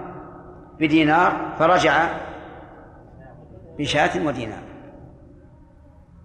[0.80, 2.08] بدينار فرجع
[3.80, 4.64] بشاة ودينار.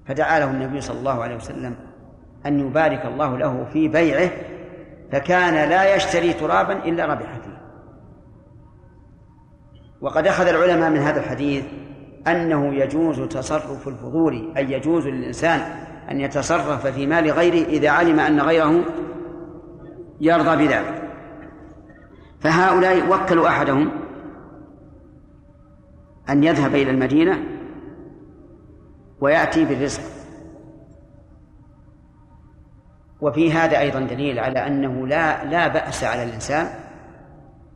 [0.07, 1.77] فدعا له النبي صلى الله عليه وسلم
[2.47, 4.31] أن يبارك الله له في بيعه
[5.13, 7.61] فكان لا يشتري ترابا إلا ربح فيه.
[10.01, 11.65] وقد أخذ العلماء من هذا الحديث
[12.29, 15.61] أنه يجوز تصرف الفضول أي يجوز للإنسان
[16.11, 18.85] أن يتصرف في مال غيره إذا علم أن غيره
[20.21, 21.03] يرضى بذلك.
[22.41, 23.91] فهؤلاء وكلوا أحدهم
[26.31, 27.45] أن يذهب إلى المدينة
[29.21, 30.03] ويأتي بالرزق.
[33.21, 36.67] وفي هذا أيضا دليل على أنه لا لا بأس على الإنسان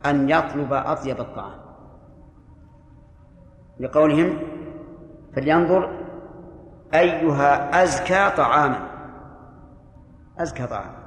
[0.06, 1.60] أن يطلب أطيب الطعام.
[3.80, 4.38] لقولهم
[5.36, 6.04] فلينظر
[6.94, 8.88] أيها أزكى طعاما.
[10.38, 11.04] أزكى طعاما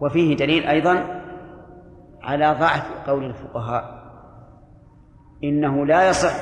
[0.00, 1.22] وفيه دليل أيضا
[2.22, 4.01] على ضعف قول الفقهاء.
[5.44, 6.34] إنه لا يصح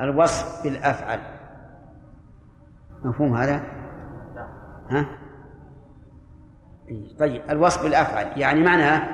[0.00, 1.20] الوصف بالأفعل.
[3.04, 3.62] مفهوم هذا؟
[4.90, 5.06] ها؟
[7.18, 8.40] طيب الوصف بالأفعل.
[8.40, 9.08] يعني معناه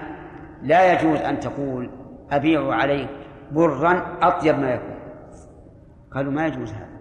[0.62, 1.90] لا يجوز أن تقول
[2.30, 3.08] أبيع عليك
[3.52, 4.94] برا أطيب ما يكون.
[6.10, 6.94] قالوا ما يجوز هذا.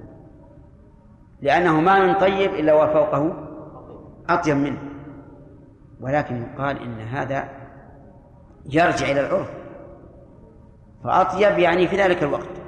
[1.41, 3.47] لأنه ما من طيب إلا وفوقه
[4.29, 4.79] أطيب منه.
[6.01, 7.49] ولكن يقال إن هذا
[8.65, 9.62] يرجع إلى العرف.
[11.03, 12.63] فأطيب يعني في ذلك الوقت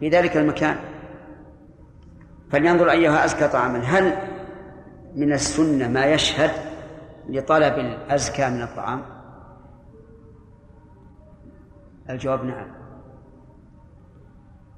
[0.00, 0.76] في ذلك المكان.
[2.50, 4.12] فلينظر أيها أزكى طعاما هل
[5.14, 6.50] من السنة ما يشهد
[7.28, 9.02] لطلب الأزكى من الطعام؟
[12.10, 12.66] الجواب نعم.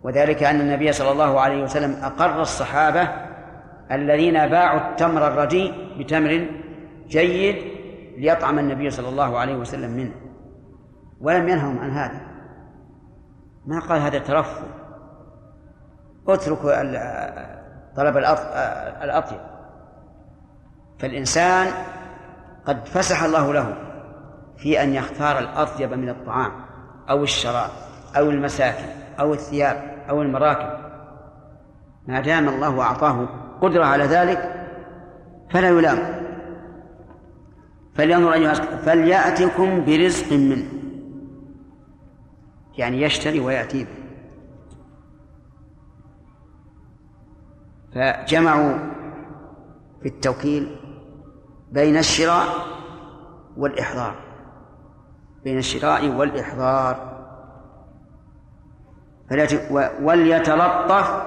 [0.02, 3.08] وذلك أن النبي صلى الله عليه وسلم أقر الصحابة
[3.92, 6.46] الذين باعوا التمر الرديء بتمر
[7.08, 7.56] جيد
[8.16, 10.21] ليطعم النبي صلى الله عليه وسلم منه.
[11.22, 12.20] ولم ينههم عن هذا.
[13.66, 14.66] ما قال هذا ترفه.
[16.28, 16.82] اتركوا
[17.96, 18.16] طلب
[19.02, 19.40] الأطيب.
[20.98, 21.66] فالإنسان
[22.66, 23.76] قد فسح الله له
[24.56, 26.52] في أن يختار الأطيب من الطعام
[27.10, 27.70] أو الشراب
[28.16, 28.86] أو المساكن
[29.20, 30.82] أو الثياب أو المراكب.
[32.06, 33.28] ما دام الله أعطاه
[33.60, 34.68] قدرة على ذلك
[35.50, 35.98] فلا يلام.
[37.94, 40.81] فلينظر أيها فليأتكم برزق منه.
[42.78, 44.02] يعني يشتري ويأتي به.
[47.94, 48.78] فجمعوا
[50.02, 50.76] في التوكيل
[51.72, 52.46] بين الشراء
[53.56, 54.14] والإحضار.
[55.44, 57.12] بين الشراء والإحضار.
[60.02, 61.22] وليتلطف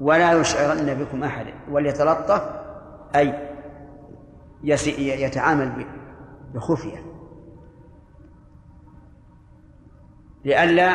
[0.00, 1.46] ولا يشعرن بكم أحد.
[1.70, 2.42] وليتلطف
[3.14, 3.48] أي
[4.98, 5.86] يتعامل
[6.54, 7.15] بخفية.
[10.46, 10.90] لئلا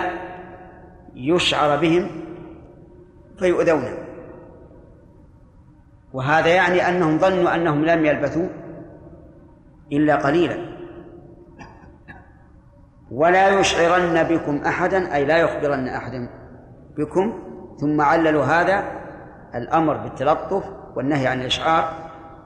[1.16, 2.08] يشعر بهم
[3.40, 3.84] فيؤذون
[6.14, 8.48] وهذا يعني أنهم ظنوا أنهم لم يلبثوا
[9.92, 10.58] إلا قليلا.
[13.12, 16.30] ولا يشعرن بكم أحدا أي لا يخبرن أحدا
[16.98, 17.34] بكم
[17.80, 18.84] ثم عللوا هذا
[19.56, 20.64] الأمر بالتلطف
[20.96, 21.94] والنهي عن الإشعار.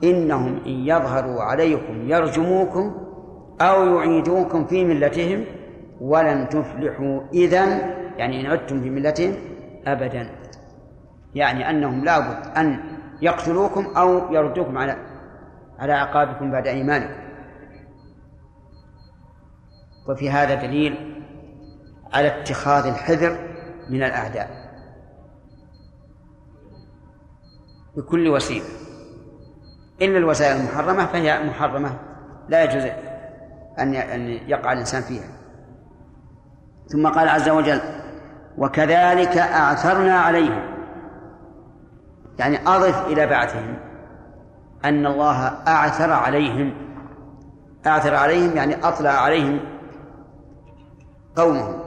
[0.03, 2.95] إنهم إن يظهروا عليكم يرجموكم
[3.61, 5.45] أو يعيدوكم في ملتهم
[6.01, 7.65] ولن تفلحوا إذا
[8.17, 9.35] يعني إن عدتم في ملتهم
[9.87, 10.29] أبدا.
[11.35, 12.79] يعني أنهم لابد أن
[13.21, 14.97] يقتلوكم أو يردوكم على
[15.79, 17.13] على عقابكم بعد إيمانكم.
[20.09, 21.21] وفي هذا دليل
[22.13, 23.37] على اتخاذ الحذر
[23.89, 24.49] من الأعداء.
[27.97, 28.65] بكل وسيلة.
[30.01, 31.99] إلا الوسائل المحرمة فهي محرمة
[32.49, 32.91] لا يجوز
[33.79, 33.93] أن
[34.47, 35.34] يقع الإنسان فيها.
[36.87, 37.79] ثم قال عز وجل
[38.57, 40.75] وكذلك أعثرنا عليهم.
[42.39, 43.77] يعني أضف إلى بعثهم
[44.85, 46.73] أن الله أعثر عليهم.
[47.87, 49.59] أعثر عليهم يعني أطلع عليهم
[51.35, 51.79] قومهم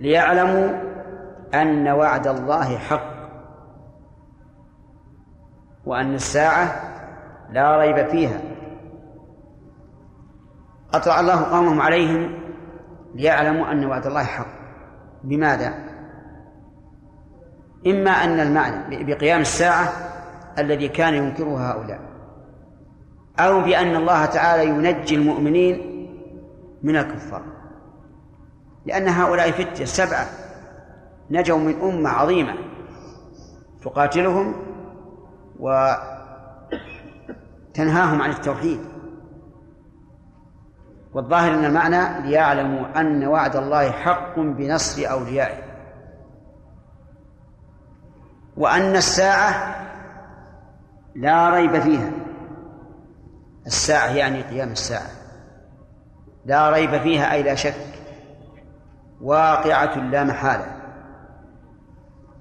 [0.00, 0.68] ليعلموا
[1.54, 3.18] أن وعد الله حق
[5.86, 6.82] وأن الساعة
[7.50, 8.40] لا ريب فيها.
[10.94, 12.47] أطلع الله قومهم عليهم
[13.18, 14.46] ليعلموا أن وعد الله حق.
[15.24, 15.74] بماذا؟
[17.86, 19.92] إما أن المعنى بقيام الساعة
[20.58, 22.00] الذي كان ينكره هؤلاء
[23.38, 26.08] أو بأن الله تعالى ينجي المؤمنين
[26.82, 27.42] من الكفار.
[28.86, 30.26] لأن هؤلاء فتية سبعة
[31.30, 32.54] نجوا من أمة عظيمة
[33.82, 34.54] تقاتلهم
[35.58, 36.12] وتنهاهم
[38.22, 38.80] عن التوحيد.
[41.14, 45.62] والظاهر أن المعنى ليعلموا أن وعد الله حق بنصر أوليائه.
[48.56, 49.76] وأن الساعة
[51.14, 52.10] لا ريب فيها.
[53.66, 55.10] الساعة يعني قيام الساعة.
[56.44, 57.74] لا ريب فيها أي لا شك.
[59.20, 60.66] واقعة لا محالة.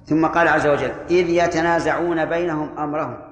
[0.05, 3.26] ثم قال عز وجل إذ يتنازعون بينهم أمرهم.